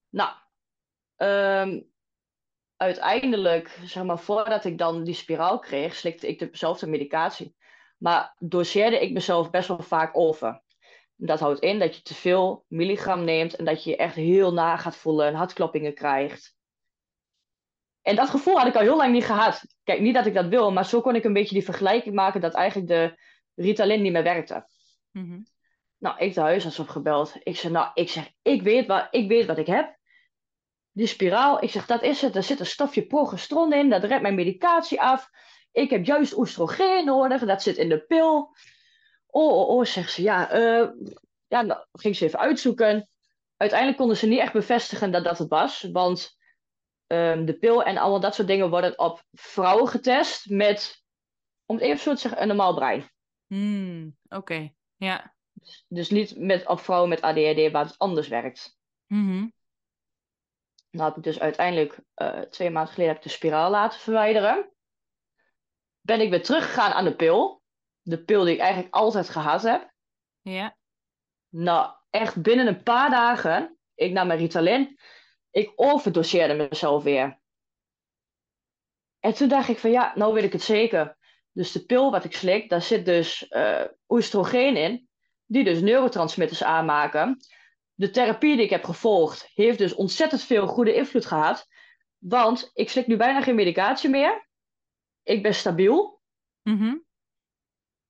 Nou, 0.08 0.30
um, 1.16 1.90
uiteindelijk, 2.76 3.78
zeg 3.84 4.04
maar, 4.04 4.18
voordat 4.18 4.64
ik 4.64 4.78
dan 4.78 5.04
die 5.04 5.14
spiraal 5.14 5.58
kreeg, 5.58 5.94
slikte 5.94 6.28
ik 6.28 6.38
dezelfde 6.38 6.86
medicatie. 6.86 7.56
Maar 7.98 8.34
doseerde 8.38 9.00
ik 9.00 9.12
mezelf 9.12 9.50
best 9.50 9.68
wel 9.68 9.82
vaak 9.82 10.16
over. 10.16 10.62
Dat 11.14 11.40
houdt 11.40 11.60
in 11.60 11.78
dat 11.78 11.96
je 11.96 12.02
te 12.02 12.14
veel 12.14 12.64
milligram 12.68 13.24
neemt 13.24 13.56
en 13.56 13.64
dat 13.64 13.84
je 13.84 13.90
je 13.90 13.96
echt 13.96 14.14
heel 14.14 14.52
na 14.52 14.76
gaat 14.76 14.96
voelen 14.96 15.26
en 15.26 15.34
hartkloppingen 15.34 15.94
krijgt. 15.94 16.56
En 18.02 18.16
dat 18.16 18.30
gevoel 18.30 18.58
had 18.58 18.66
ik 18.66 18.74
al 18.74 18.80
heel 18.80 18.96
lang 18.96 19.12
niet 19.12 19.24
gehad. 19.24 19.64
Kijk, 19.84 20.00
niet 20.00 20.14
dat 20.14 20.26
ik 20.26 20.34
dat 20.34 20.46
wil, 20.46 20.72
maar 20.72 20.86
zo 20.86 21.00
kon 21.00 21.14
ik 21.14 21.24
een 21.24 21.32
beetje 21.32 21.54
die 21.54 21.64
vergelijking 21.64 22.14
maken 22.14 22.40
dat 22.40 22.54
eigenlijk 22.54 22.88
de 22.88 23.18
Ritalin 23.54 24.02
niet 24.02 24.12
meer 24.12 24.22
werkte. 24.22 24.66
Mhm. 25.16 25.40
Nou, 25.98 26.18
ik 26.18 26.34
de 26.34 26.40
huisarts 26.40 26.78
opgebeld. 26.78 27.34
Ik 27.42 27.56
zeg, 27.56 27.70
nou, 27.70 27.90
ik 27.94 28.08
zeg, 28.10 28.30
ik 28.42 28.62
weet, 28.62 28.86
wat, 28.86 29.08
ik 29.10 29.28
weet 29.28 29.46
wat 29.46 29.58
ik 29.58 29.66
heb. 29.66 29.96
Die 30.92 31.06
spiraal, 31.06 31.62
ik 31.62 31.70
zeg, 31.70 31.86
dat 31.86 32.02
is 32.02 32.22
het. 32.22 32.36
Er 32.36 32.42
zit 32.42 32.60
een 32.60 32.66
stofje 32.66 33.06
progesteron 33.06 33.72
in, 33.72 33.90
dat 33.90 34.04
redt 34.04 34.22
mijn 34.22 34.34
medicatie 34.34 35.00
af. 35.00 35.30
Ik 35.72 35.90
heb 35.90 36.04
juist 36.04 36.36
oestrogeen 36.36 37.04
nodig, 37.04 37.44
dat 37.44 37.62
zit 37.62 37.76
in 37.76 37.88
de 37.88 38.04
pil. 38.04 38.56
Oh, 39.26 39.52
oh, 39.52 39.68
oh, 39.68 39.84
zegt 39.84 40.12
ze, 40.12 40.22
ja, 40.22 40.54
uh, 40.54 40.88
ja, 41.46 41.62
nou, 41.62 41.86
ging 41.92 42.16
ze 42.16 42.24
even 42.24 42.38
uitzoeken. 42.38 43.08
Uiteindelijk 43.56 43.98
konden 43.98 44.16
ze 44.16 44.26
niet 44.26 44.40
echt 44.40 44.52
bevestigen 44.52 45.10
dat 45.10 45.24
dat 45.24 45.38
het 45.38 45.48
was, 45.48 45.88
want 45.92 46.36
um, 47.06 47.44
de 47.44 47.58
pil 47.58 47.82
en 47.82 47.96
allemaal 47.96 48.20
dat 48.20 48.34
soort 48.34 48.48
dingen 48.48 48.70
worden 48.70 48.98
op 48.98 49.24
vrouwen 49.32 49.88
getest 49.88 50.50
met, 50.50 51.02
om 51.66 51.76
het 51.76 51.84
even 51.84 52.02
zo 52.02 52.14
te 52.14 52.20
zeggen, 52.20 52.40
een 52.40 52.48
normaal 52.48 52.74
brein. 52.74 53.10
Hmm, 53.46 54.16
Oké, 54.28 54.75
ja. 54.96 55.34
Dus, 55.52 55.84
dus, 55.88 56.10
niet 56.10 56.36
met, 56.38 56.64
vrouwen 56.66 57.08
met 57.08 57.20
ADHD 57.20 57.70
waar 57.70 57.84
het 57.84 57.98
anders 57.98 58.28
werkt. 58.28 58.78
Mm 59.06 59.52
Nou 60.90 61.08
heb 61.08 61.16
ik 61.16 61.22
dus 61.22 61.40
uiteindelijk 61.40 61.98
uh, 62.16 62.40
twee 62.40 62.70
maanden 62.70 62.92
geleden 62.92 63.14
heb 63.14 63.22
ik 63.22 63.28
de 63.28 63.36
spiraal 63.36 63.70
laten 63.70 64.00
verwijderen. 64.00 64.70
Ben 66.00 66.20
ik 66.20 66.30
weer 66.30 66.42
teruggegaan 66.42 66.92
aan 66.92 67.04
de 67.04 67.16
pil. 67.16 67.62
De 68.02 68.24
pil 68.24 68.44
die 68.44 68.54
ik 68.54 68.60
eigenlijk 68.60 68.94
altijd 68.94 69.28
gehad 69.28 69.62
heb. 69.62 69.92
Ja. 70.40 70.76
Nou, 71.48 71.94
echt 72.10 72.42
binnen 72.42 72.66
een 72.66 72.82
paar 72.82 73.10
dagen, 73.10 73.78
ik 73.94 74.12
nam 74.12 74.26
mijn 74.26 74.38
Ritalin, 74.38 74.98
ik 75.50 75.72
overdoseerde 75.74 76.54
mezelf 76.54 77.02
weer. 77.02 77.40
En 79.18 79.34
toen 79.34 79.48
dacht 79.48 79.68
ik 79.68 79.78
van 79.78 79.90
ja, 79.90 80.12
nou 80.14 80.34
weet 80.34 80.44
ik 80.44 80.52
het 80.52 80.62
zeker. 80.62 81.15
Dus 81.56 81.72
de 81.72 81.84
pil 81.84 82.10
wat 82.10 82.24
ik 82.24 82.32
slik, 82.32 82.68
daar 82.68 82.82
zit 82.82 83.04
dus 83.04 83.46
uh, 83.50 83.84
oestrogeen 84.08 84.76
in, 84.76 85.08
die 85.46 85.64
dus 85.64 85.80
neurotransmitters 85.80 86.62
aanmaken. 86.62 87.36
De 87.94 88.10
therapie 88.10 88.56
die 88.56 88.64
ik 88.64 88.70
heb 88.70 88.84
gevolgd, 88.84 89.50
heeft 89.54 89.78
dus 89.78 89.94
ontzettend 89.94 90.42
veel 90.42 90.66
goede 90.66 90.94
invloed 90.94 91.26
gehad. 91.26 91.66
Want 92.18 92.70
ik 92.74 92.90
slik 92.90 93.06
nu 93.06 93.16
bijna 93.16 93.42
geen 93.42 93.54
medicatie 93.54 94.10
meer. 94.10 94.48
Ik 95.22 95.42
ben 95.42 95.54
stabiel. 95.54 96.20
Mm 96.62 97.04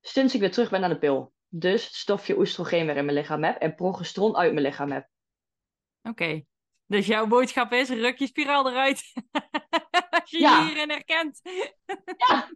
Sinds 0.01 0.35
ik 0.35 0.41
weer 0.41 0.53
terug 0.53 0.71
ben 0.71 0.81
naar 0.81 0.89
de 0.89 0.99
pil. 0.99 1.33
Dus 1.49 1.85
het 1.85 1.95
stofje 1.95 2.39
oestrogeen 2.39 2.87
weer 2.87 2.97
in 2.97 3.05
mijn 3.05 3.17
lichaam 3.17 3.45
heb 3.45 3.57
en 3.61 3.75
progesteron 3.75 4.37
uit 4.37 4.53
mijn 4.53 4.67
lichaam 4.67 4.91
heb. 4.91 5.09
Oké. 6.03 6.45
Dus 6.87 7.07
jouw 7.07 7.27
boodschap 7.27 7.73
is, 7.73 7.89
ruk 7.89 8.19
je 8.19 8.27
spiraal 8.27 8.71
eruit. 8.71 9.03
Je 10.31 10.65
hierin 10.65 10.91
herkent. 10.91 11.41
ja, 12.29 12.49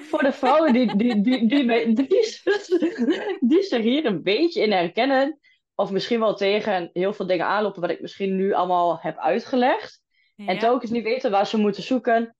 voor 0.00 0.22
de 0.22 0.32
vrouwen 0.32 0.72
die, 0.72 0.96
die, 0.96 1.20
die, 1.20 1.46
die, 1.46 1.96
die, 3.40 3.62
zich 3.62 3.82
hier 3.82 4.04
een 4.04 4.22
beetje 4.22 4.62
in 4.62 4.72
herkennen. 4.72 5.38
Of 5.74 5.90
misschien 5.90 6.20
wel 6.20 6.34
tegen 6.34 6.90
heel 6.92 7.12
veel 7.12 7.26
dingen 7.26 7.46
aanlopen 7.46 7.80
wat 7.80 7.90
ik 7.90 8.00
misschien 8.00 8.36
nu 8.36 8.52
allemaal 8.52 8.98
heb 9.00 9.18
uitgelegd. 9.18 10.00
En 10.36 10.58
telkens 10.58 10.90
niet 10.90 11.04
weten 11.04 11.30
waar 11.30 11.46
ze 11.46 11.58
moeten 11.58 11.82
zoeken. 11.82 12.36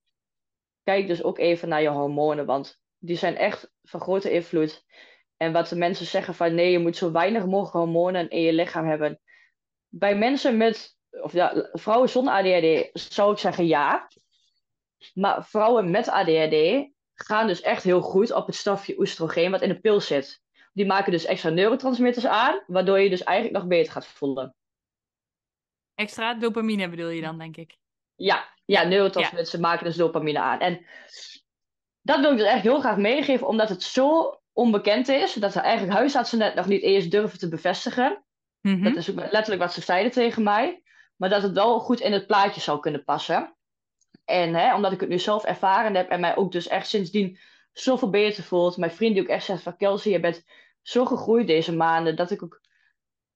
Kijk 0.82 1.06
dus 1.06 1.22
ook 1.22 1.38
even 1.38 1.68
naar 1.68 1.82
je 1.82 1.88
hormonen, 1.88 2.46
want 2.46 2.80
die 2.98 3.16
zijn 3.16 3.36
echt 3.36 3.70
van 3.82 4.00
grote 4.00 4.32
invloed. 4.32 4.84
En 5.36 5.52
wat 5.52 5.68
de 5.68 5.76
mensen 5.76 6.06
zeggen 6.06 6.34
van 6.34 6.54
nee, 6.54 6.70
je 6.70 6.78
moet 6.78 6.96
zo 6.96 7.12
weinig 7.12 7.46
mogelijk 7.46 7.72
hormonen 7.72 8.30
in 8.30 8.40
je 8.40 8.52
lichaam 8.52 8.86
hebben. 8.86 9.20
Bij 9.88 10.16
mensen 10.16 10.56
met 10.56 10.96
of 11.20 11.32
ja, 11.32 11.68
vrouwen 11.72 12.08
zonder 12.08 12.34
ADHD 12.34 12.90
zou 12.92 13.32
ik 13.32 13.38
zeggen 13.38 13.66
ja. 13.66 14.08
Maar 15.14 15.44
vrouwen 15.44 15.90
met 15.90 16.08
ADHD 16.08 16.88
gaan 17.14 17.46
dus 17.46 17.60
echt 17.60 17.82
heel 17.82 18.00
goed 18.00 18.32
op 18.32 18.46
het 18.46 18.54
stofje 18.54 18.98
oestrogeen 18.98 19.50
wat 19.50 19.62
in 19.62 19.68
de 19.68 19.80
pil 19.80 20.00
zit. 20.00 20.40
Die 20.72 20.86
maken 20.86 21.12
dus 21.12 21.24
extra 21.24 21.50
neurotransmitters 21.50 22.26
aan, 22.26 22.62
waardoor 22.66 23.00
je 23.00 23.10
dus 23.10 23.22
eigenlijk 23.22 23.56
nog 23.58 23.66
beter 23.66 23.92
gaat 23.92 24.06
voelen. 24.06 24.54
Extra 25.94 26.34
dopamine 26.34 26.88
bedoel 26.88 27.08
je 27.08 27.20
dan, 27.20 27.38
denk 27.38 27.56
ik? 27.56 27.76
Ja, 28.14 28.48
ja 28.64 28.82
neurotransmitters 28.82 29.60
maken 29.60 29.84
dus 29.84 29.96
dopamine 29.96 30.38
aan. 30.38 30.60
En 30.60 30.86
dat 32.00 32.20
wil 32.20 32.30
ik 32.30 32.38
dus 32.38 32.46
echt 32.46 32.62
heel 32.62 32.80
graag 32.80 32.96
meegeven, 32.96 33.46
omdat 33.46 33.68
het 33.68 33.82
zo 33.82 34.36
onbekend 34.52 35.08
is, 35.08 35.32
dat 35.32 35.54
er 35.54 35.62
eigenlijk 35.62 35.98
huisartsen 35.98 36.40
het 36.40 36.54
nog 36.54 36.66
niet 36.66 36.82
eens 36.82 37.08
durven 37.08 37.38
te 37.38 37.48
bevestigen. 37.48 38.24
Mhm. 38.60 38.82
Dat 38.82 38.96
is 38.96 39.10
ook 39.10 39.16
letterlijk 39.16 39.60
wat 39.62 39.72
ze 39.72 39.80
zeiden 39.80 40.12
tegen 40.12 40.42
mij. 40.42 40.82
Maar 41.16 41.28
dat 41.28 41.42
het 41.42 41.52
wel 41.52 41.80
goed 41.80 42.00
in 42.00 42.12
het 42.12 42.26
plaatje 42.26 42.60
zou 42.60 42.80
kunnen 42.80 43.04
passen. 43.04 43.56
En 44.24 44.54
hè, 44.54 44.74
omdat 44.74 44.92
ik 44.92 45.00
het 45.00 45.08
nu 45.08 45.18
zelf 45.18 45.44
ervaren 45.44 45.94
heb 45.94 46.08
en 46.08 46.20
mij 46.20 46.36
ook 46.36 46.52
dus 46.52 46.68
echt 46.68 46.88
sindsdien 46.88 47.38
zoveel 47.72 48.10
beter 48.10 48.42
voelt. 48.44 48.76
Mijn 48.76 48.90
vriend 48.90 49.14
die 49.14 49.22
ook 49.22 49.28
echt 49.28 49.44
zegt 49.44 49.62
van 49.62 49.76
Kelsey, 49.76 50.12
je 50.12 50.20
bent 50.20 50.44
zo 50.82 51.04
gegroeid 51.04 51.46
deze 51.46 51.76
maanden. 51.76 52.16
Dat 52.16 52.30
ik 52.30 52.42
ook, 52.42 52.60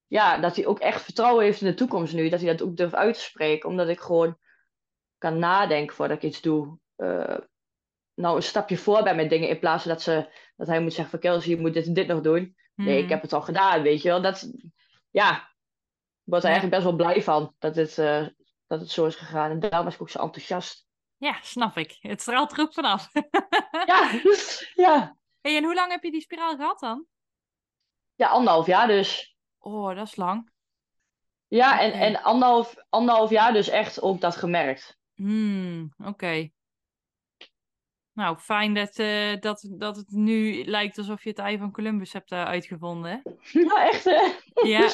ja, 0.06 0.38
dat 0.38 0.56
hij 0.56 0.66
ook 0.66 0.78
echt 0.78 1.02
vertrouwen 1.02 1.44
heeft 1.44 1.60
in 1.60 1.66
de 1.66 1.74
toekomst 1.74 2.14
nu. 2.14 2.28
Dat 2.28 2.40
hij 2.40 2.56
dat 2.56 2.62
ook 2.62 2.76
durft 2.76 2.94
uit 2.94 3.14
te 3.14 3.20
spreken. 3.20 3.68
Omdat 3.68 3.88
ik 3.88 4.00
gewoon 4.00 4.38
kan 5.18 5.38
nadenken 5.38 5.96
voordat 5.96 6.16
ik 6.16 6.22
iets 6.22 6.40
doe. 6.40 6.78
Uh, 6.96 7.38
nou, 8.14 8.36
een 8.36 8.42
stapje 8.42 8.76
voor 8.76 9.02
bij 9.02 9.14
mijn 9.14 9.28
dingen. 9.28 9.48
In 9.48 9.58
plaats 9.58 9.82
van 9.82 9.92
dat, 9.92 10.02
ze, 10.02 10.28
dat 10.56 10.66
hij 10.66 10.80
moet 10.80 10.92
zeggen 10.92 11.10
van 11.10 11.20
Kelsey, 11.20 11.50
je 11.50 11.60
moet 11.60 11.74
dit 11.74 11.86
en 11.86 11.94
dit 11.94 12.06
nog 12.06 12.20
doen. 12.20 12.56
Nee, 12.74 12.96
ik 12.96 13.02
hmm. 13.02 13.10
heb 13.10 13.22
het 13.22 13.32
al 13.32 13.42
gedaan, 13.42 13.82
weet 13.82 14.02
je 14.02 14.08
wel. 14.08 14.22
Dat, 14.22 14.52
ja, 15.10 15.36
ik 15.36 16.32
was 16.32 16.42
er 16.42 16.50
eigenlijk 16.50 16.74
best 16.74 16.88
wel 16.88 17.06
blij 17.06 17.22
van 17.22 17.54
dat 17.58 17.76
het, 17.76 17.98
uh, 17.98 18.26
dat 18.66 18.80
het 18.80 18.90
zo 18.90 19.06
is 19.06 19.14
gegaan. 19.14 19.50
En 19.50 19.60
daarom 19.60 19.84
was 19.84 19.94
ik 19.94 20.00
ook 20.00 20.10
zo 20.10 20.22
enthousiast. 20.22 20.86
Ja, 21.16 21.38
snap 21.42 21.76
ik. 21.76 21.96
Het 22.00 22.20
straalt 22.20 22.52
er 22.52 22.60
ook 22.60 22.72
vanaf. 22.72 23.08
ja, 23.86 24.20
ja. 24.86 25.16
Hey, 25.40 25.56
en 25.56 25.64
hoe 25.64 25.74
lang 25.74 25.90
heb 25.90 26.02
je 26.02 26.10
die 26.10 26.20
spiraal 26.20 26.56
gehad 26.56 26.78
dan? 26.78 27.06
Ja, 28.14 28.28
anderhalf 28.28 28.66
jaar 28.66 28.86
dus. 28.86 29.36
Oh, 29.58 29.94
dat 29.94 30.06
is 30.06 30.16
lang. 30.16 30.50
Ja, 31.48 31.80
en, 31.80 31.92
en 31.92 32.22
anderhalf, 32.22 32.74
anderhalf 32.88 33.30
jaar 33.30 33.52
dus 33.52 33.68
echt 33.68 34.02
ook 34.02 34.20
dat 34.20 34.36
gemerkt. 34.36 34.98
Hmm, 35.14 35.94
oké. 36.04 36.50
Nou, 38.12 38.38
fijn 38.38 38.74
dat, 38.74 38.98
uh, 38.98 39.36
dat, 39.40 39.68
dat 39.70 39.96
het 39.96 40.10
nu 40.10 40.64
lijkt 40.64 40.98
alsof 40.98 41.22
je 41.22 41.28
het 41.28 41.38
ei 41.38 41.58
van 41.58 41.72
Columbus 41.72 42.12
hebt 42.12 42.32
uh, 42.32 42.44
uitgevonden. 42.44 43.22
Nou, 43.52 43.80
echt 43.90 44.04
hè? 44.04 44.32
Ja. 44.62 44.88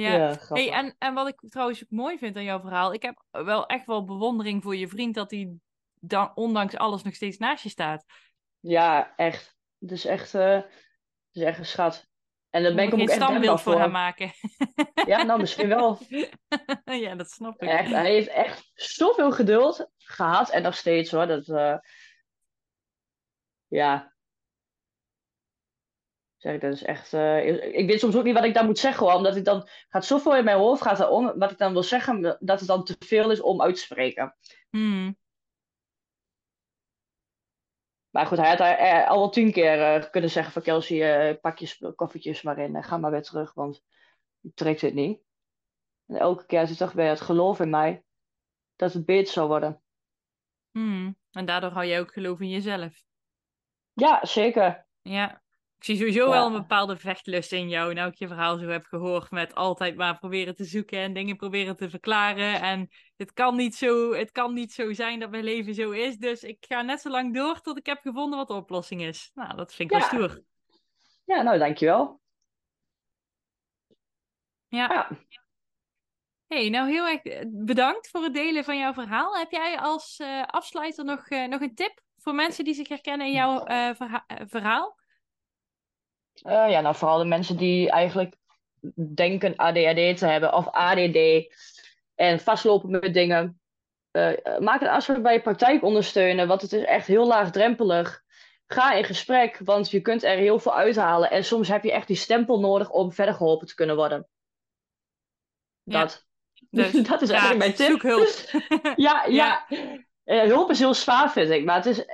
Ja. 0.00 0.12
ja 0.12 0.36
hey, 0.48 0.72
en, 0.72 0.94
en 0.98 1.14
wat 1.14 1.28
ik 1.28 1.40
trouwens 1.48 1.82
ook 1.82 1.90
mooi 1.90 2.18
vind 2.18 2.36
aan 2.36 2.44
jouw 2.44 2.60
verhaal, 2.60 2.94
ik 2.94 3.02
heb 3.02 3.24
wel 3.30 3.66
echt 3.66 3.86
wel 3.86 4.04
bewondering 4.04 4.62
voor 4.62 4.76
je 4.76 4.88
vriend 4.88 5.14
dat 5.14 5.30
hij 5.30 5.56
dan 6.00 6.32
ondanks 6.34 6.76
alles 6.76 7.02
nog 7.02 7.14
steeds 7.14 7.38
naast 7.38 7.62
je 7.62 7.68
staat. 7.68 8.04
Ja, 8.60 9.14
echt. 9.16 9.56
Is 9.78 10.04
echt, 10.04 10.34
uh, 10.34 10.62
is 11.32 11.42
echt 11.42 11.58
een 11.58 11.66
schat. 11.66 12.06
En 12.50 12.62
dan 12.62 12.74
ben 12.74 12.84
ik 12.84 12.90
hem 12.90 13.00
ook 13.00 13.08
echt 13.08 13.22
standbeeld 13.22 13.60
voor 13.60 13.78
hem 13.78 13.90
maken. 13.90 14.32
Ja, 15.06 15.22
nou 15.22 15.40
misschien 15.40 15.68
wel. 15.68 15.98
ja, 17.04 17.14
dat 17.14 17.30
snap 17.30 17.62
ik. 17.62 17.68
Echt, 17.68 17.90
hij 17.90 18.10
heeft 18.10 18.28
echt 18.28 18.70
zoveel 18.74 19.32
geduld 19.32 19.90
gehad 19.96 20.50
en 20.50 20.62
nog 20.62 20.76
steeds 20.76 21.10
hoor. 21.10 21.26
Dat, 21.26 21.48
uh... 21.48 21.76
ja. 23.66 24.15
Zeg, 26.36 26.60
dat 26.60 26.72
is 26.72 26.82
echt. 26.82 27.12
Uh... 27.12 27.74
ik 27.74 27.86
weet 27.86 28.00
soms 28.00 28.16
ook 28.16 28.24
niet 28.24 28.34
wat 28.34 28.44
ik 28.44 28.54
dan 28.54 28.66
moet 28.66 28.78
zeggen 28.78 29.06
hoor, 29.06 29.14
omdat 29.14 29.36
ik 29.36 29.44
dan 29.44 29.68
gaat 29.88 30.04
zoveel 30.04 30.36
in 30.36 30.44
mijn 30.44 30.58
hoofd 30.58 30.82
gaat 30.82 31.08
om 31.08 31.38
wat 31.38 31.50
ik 31.50 31.58
dan 31.58 31.72
wil 31.72 31.82
zeggen, 31.82 32.22
dat 32.40 32.58
het 32.58 32.68
dan 32.68 32.84
te 32.84 32.96
veel 32.98 33.30
is 33.30 33.40
om 33.40 33.62
uit 33.62 33.74
te 33.74 33.80
spreken. 33.80 34.36
Hmm. 34.70 35.16
Maar 38.10 38.26
goed, 38.26 38.38
hij 38.38 38.48
had 38.48 38.60
er 38.60 39.06
al 39.06 39.18
wel 39.18 39.30
tien 39.30 39.52
keer 39.52 39.78
uh, 39.78 40.10
kunnen 40.10 40.30
zeggen 40.30 40.52
van 40.52 40.62
Kelsey, 40.62 41.30
uh, 41.30 41.40
pak 41.40 41.58
je 41.58 41.94
koffertjes 41.94 42.42
maar 42.42 42.58
in 42.58 42.76
en 42.76 42.82
ga 42.82 42.96
maar 42.96 43.10
weer 43.10 43.22
terug, 43.22 43.54
want 43.54 43.82
ik 44.40 44.54
trek 44.54 44.80
dit 44.80 44.94
niet. 44.94 45.20
En 46.06 46.16
elke 46.16 46.46
keer 46.46 46.66
dacht 46.66 46.80
ik 46.80 46.96
bij 46.96 47.08
het 47.08 47.20
geloof 47.20 47.60
in 47.60 47.70
mij 47.70 48.04
dat 48.76 48.92
het 48.92 49.04
beter 49.04 49.32
zou 49.32 49.48
worden. 49.48 49.82
Hmm. 50.70 51.18
En 51.30 51.46
daardoor 51.46 51.70
hou 51.70 51.84
je 51.84 52.00
ook 52.00 52.12
geloof 52.12 52.40
in 52.40 52.48
jezelf. 52.48 53.04
Ja, 53.92 54.24
zeker. 54.24 54.86
Ja. 55.02 55.42
Ik 55.86 55.96
zie 55.96 56.06
sowieso 56.06 56.30
wel 56.30 56.46
een 56.46 56.52
bepaalde 56.52 56.96
vechtlust 56.96 57.52
in 57.52 57.68
jou. 57.68 57.94
Nou, 57.94 58.10
ik 58.10 58.14
je 58.14 58.26
verhaal 58.26 58.58
zo 58.58 58.68
heb 58.68 58.84
gehoord 58.84 59.30
met 59.30 59.54
altijd 59.54 59.96
maar 59.96 60.18
proberen 60.18 60.54
te 60.54 60.64
zoeken 60.64 60.98
en 60.98 61.12
dingen 61.12 61.36
proberen 61.36 61.76
te 61.76 61.90
verklaren. 61.90 62.60
En 62.60 62.88
het 63.16 63.32
kan 63.32 63.56
niet 63.56 63.74
zo, 63.74 64.12
het 64.12 64.32
kan 64.32 64.54
niet 64.54 64.72
zo 64.72 64.92
zijn 64.92 65.20
dat 65.20 65.30
mijn 65.30 65.44
leven 65.44 65.74
zo 65.74 65.90
is. 65.90 66.16
Dus 66.16 66.42
ik 66.42 66.64
ga 66.68 66.82
net 66.82 67.00
zo 67.00 67.10
lang 67.10 67.34
door 67.34 67.60
tot 67.60 67.78
ik 67.78 67.86
heb 67.86 68.00
gevonden 68.02 68.38
wat 68.38 68.48
de 68.48 68.54
oplossing 68.54 69.02
is. 69.02 69.30
Nou, 69.34 69.56
dat 69.56 69.74
vind 69.74 69.90
ik 69.92 69.98
wel 69.98 70.06
stoer. 70.06 70.42
Ja, 71.24 71.42
nou, 71.42 71.58
dankjewel. 71.58 72.20
Ja. 74.68 74.92
ja. 74.92 75.08
hey, 76.46 76.68
nou 76.68 76.88
heel 76.88 77.06
erg 77.06 77.22
eh, 77.22 77.44
bedankt 77.48 78.08
voor 78.08 78.22
het 78.22 78.34
delen 78.34 78.64
van 78.64 78.78
jouw 78.78 78.92
verhaal. 78.92 79.36
Heb 79.36 79.50
jij 79.50 79.78
als 79.78 80.18
uh, 80.18 80.42
afsluiter 80.42 81.04
nog, 81.04 81.30
uh, 81.30 81.46
nog 81.46 81.60
een 81.60 81.74
tip 81.74 82.02
voor 82.16 82.34
mensen 82.34 82.64
die 82.64 82.74
zich 82.74 82.88
herkennen 82.88 83.26
in 83.26 83.32
jouw 83.32 83.68
uh, 83.68 83.94
verha 83.94 84.24
verhaal? 84.26 85.04
Uh, 86.42 86.70
ja, 86.70 86.80
nou 86.80 86.94
vooral 86.94 87.18
de 87.18 87.24
mensen 87.24 87.56
die 87.56 87.90
eigenlijk 87.90 88.34
denken 89.14 89.56
ADHD 89.56 90.18
te 90.18 90.26
hebben 90.26 90.54
of 90.54 90.68
ADD 90.68 91.18
en 92.14 92.40
vastlopen 92.40 92.90
met 92.90 93.14
dingen. 93.14 93.60
Uh, 94.12 94.58
maak 94.58 94.80
een 94.80 94.88
afspraak 94.88 95.22
bij 95.22 95.32
je 95.32 95.40
praktijk 95.40 95.82
ondersteunen, 95.82 96.48
want 96.48 96.62
het 96.62 96.72
is 96.72 96.84
echt 96.84 97.06
heel 97.06 97.26
laagdrempelig. 97.26 98.24
Ga 98.66 98.92
in 98.92 99.04
gesprek, 99.04 99.60
want 99.64 99.90
je 99.90 100.00
kunt 100.00 100.22
er 100.22 100.36
heel 100.36 100.58
veel 100.58 100.74
uithalen. 100.74 101.30
En 101.30 101.44
soms 101.44 101.68
heb 101.68 101.84
je 101.84 101.92
echt 101.92 102.06
die 102.06 102.16
stempel 102.16 102.60
nodig 102.60 102.90
om 102.90 103.12
verder 103.12 103.34
geholpen 103.34 103.66
te 103.66 103.74
kunnen 103.74 103.96
worden. 103.96 104.28
Dat. 105.84 106.26
Dus, 106.70 106.92
dat 107.08 107.22
is 107.22 107.30
eigenlijk 107.30 107.58
mijn 107.58 107.74
tip. 107.74 107.88
Zoek 107.88 108.02
hulp. 108.02 108.28
ja, 108.96 109.24
ja. 109.24 109.66
ja. 110.24 110.46
hulp 110.46 110.70
is 110.70 110.78
heel 110.78 110.94
zwaar, 110.94 111.32
vind 111.32 111.50
ik. 111.50 111.64
Maar 111.64 111.76
het 111.76 111.86
is, 111.86 112.04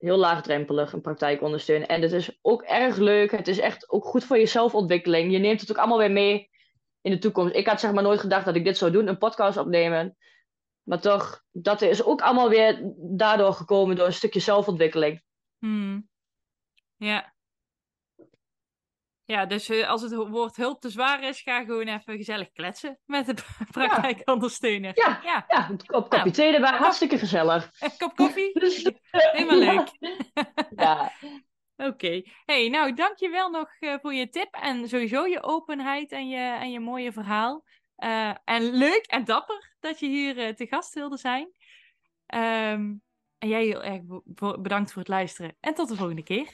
heel 0.00 0.16
laagdrempelig 0.16 0.92
een 0.92 1.00
praktijk 1.00 1.42
ondersteunen. 1.42 1.88
En 1.88 2.02
het 2.02 2.12
is 2.12 2.38
ook 2.42 2.62
erg 2.62 2.96
leuk. 2.96 3.30
Het 3.30 3.48
is 3.48 3.58
echt 3.58 3.90
ook 3.90 4.04
goed 4.04 4.24
voor 4.24 4.38
je 4.38 4.46
zelfontwikkeling. 4.46 5.32
Je 5.32 5.38
neemt 5.38 5.60
het 5.60 5.70
ook 5.70 5.78
allemaal 5.78 5.98
weer 5.98 6.10
mee 6.10 6.50
in 7.00 7.10
de 7.10 7.18
toekomst. 7.18 7.54
Ik 7.54 7.66
had 7.66 7.80
zeg 7.80 7.92
maar 7.92 8.02
nooit 8.02 8.20
gedacht 8.20 8.44
dat 8.44 8.54
ik 8.54 8.64
dit 8.64 8.78
zou 8.78 8.90
doen, 8.90 9.06
een 9.06 9.18
podcast 9.18 9.58
opnemen. 9.58 10.16
Maar 10.82 11.00
toch, 11.00 11.42
dat 11.50 11.82
is 11.82 12.04
ook 12.04 12.20
allemaal 12.20 12.48
weer 12.48 12.92
daardoor 12.96 13.52
gekomen 13.52 13.96
door 13.96 14.06
een 14.06 14.12
stukje 14.12 14.40
zelfontwikkeling. 14.40 15.22
Hmm. 15.58 16.08
Ja. 16.96 17.34
Ja, 19.30 19.46
dus 19.46 19.68
eh, 19.68 19.88
als 19.88 20.02
het 20.02 20.14
woord 20.14 20.56
hulp 20.56 20.80
te 20.80 20.90
zwaar 20.90 21.22
is, 21.22 21.40
ga 21.40 21.64
gewoon 21.64 21.88
even 21.88 22.16
gezellig 22.16 22.52
kletsen 22.52 22.98
met 23.06 23.26
de 23.26 23.34
praktijkondersteuner. 23.70 24.92
Ja, 24.94 25.20
ja. 25.24 25.44
ja 25.48 25.70
een 25.70 25.86
kop, 25.86 26.12
nou, 26.12 26.30
thee 26.30 26.54
erbij, 26.54 26.70
hartstikke 26.70 27.18
gezellig. 27.18 27.70
Een 27.80 27.96
kop 27.98 28.16
koffie? 28.16 28.50
Helemaal 29.10 29.58
leuk. 29.58 29.88
Ja. 30.76 31.12
Oké. 31.76 31.88
Okay. 31.88 32.26
Hey, 32.44 32.68
nou, 32.68 32.94
dankjewel 32.94 33.50
nog 33.50 33.68
uh, 33.80 33.94
voor 34.00 34.14
je 34.14 34.28
tip 34.28 34.54
en 34.54 34.88
sowieso 34.88 35.26
je 35.26 35.42
openheid 35.42 36.12
en 36.12 36.28
je, 36.28 36.56
en 36.60 36.70
je 36.70 36.80
mooie 36.80 37.12
verhaal. 37.12 37.64
Uh, 37.98 38.34
en 38.44 38.62
leuk 38.62 39.04
en 39.06 39.24
dapper 39.24 39.74
dat 39.80 40.00
je 40.00 40.06
hier 40.06 40.36
uh, 40.36 40.48
te 40.48 40.66
gast 40.66 40.94
wilde 40.94 41.16
zijn. 41.16 41.50
Um, 42.34 43.02
en 43.38 43.48
jij 43.48 43.64
heel 43.64 43.82
erg 43.82 44.00
bedankt 44.60 44.92
voor 44.92 45.02
het 45.02 45.10
luisteren. 45.10 45.56
En 45.60 45.74
tot 45.74 45.88
de 45.88 45.96
volgende 45.96 46.22
keer. 46.22 46.48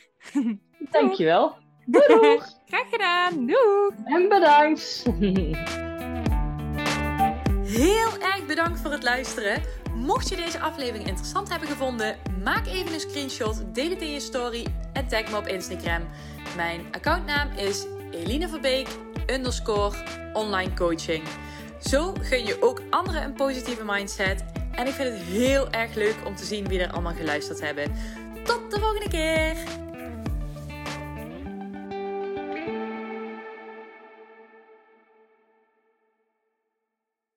Dankjewel. 0.91 1.66
Doeg! 1.87 2.45
Graag 2.67 2.91
gedaan. 2.91 3.47
Doeg! 3.47 3.93
En 4.05 4.29
bedankt. 4.29 5.05
Heel 7.65 8.19
erg 8.21 8.47
bedankt 8.47 8.81
voor 8.81 8.91
het 8.91 9.03
luisteren. 9.03 9.63
Mocht 9.95 10.29
je 10.29 10.37
deze 10.37 10.61
aflevering 10.61 11.07
interessant 11.09 11.49
hebben 11.49 11.69
gevonden, 11.69 12.17
maak 12.45 12.67
even 12.67 12.93
een 12.93 13.01
screenshot, 13.01 13.75
deel 13.75 13.91
het 13.91 14.01
in 14.01 14.11
je 14.11 14.21
story 14.21 14.67
en 14.93 15.09
tag 15.09 15.31
me 15.31 15.37
op 15.37 15.47
Instagram. 15.47 16.03
Mijn 16.57 16.81
accountnaam 16.93 17.49
is 17.57 17.87
Eline 18.11 18.49
Verbeek 18.49 18.89
underscore 19.27 19.97
online 20.33 20.75
coaching. 20.75 21.25
Zo 21.81 22.13
gun 22.21 22.47
je 22.47 22.63
ook 22.63 22.83
anderen 22.91 23.23
een 23.23 23.35
positieve 23.35 23.85
mindset. 23.85 24.45
En 24.73 24.87
ik 24.87 24.93
vind 24.93 25.09
het 25.09 25.23
heel 25.23 25.71
erg 25.71 25.95
leuk 25.95 26.17
om 26.25 26.37
te 26.37 26.45
zien 26.45 26.69
wie 26.69 26.81
er 26.81 26.93
allemaal 26.93 27.15
geluisterd 27.15 27.61
hebben. 27.61 27.93
Tot 28.45 28.71
de 28.71 28.81
volgende 28.81 29.09
keer! 29.09 29.85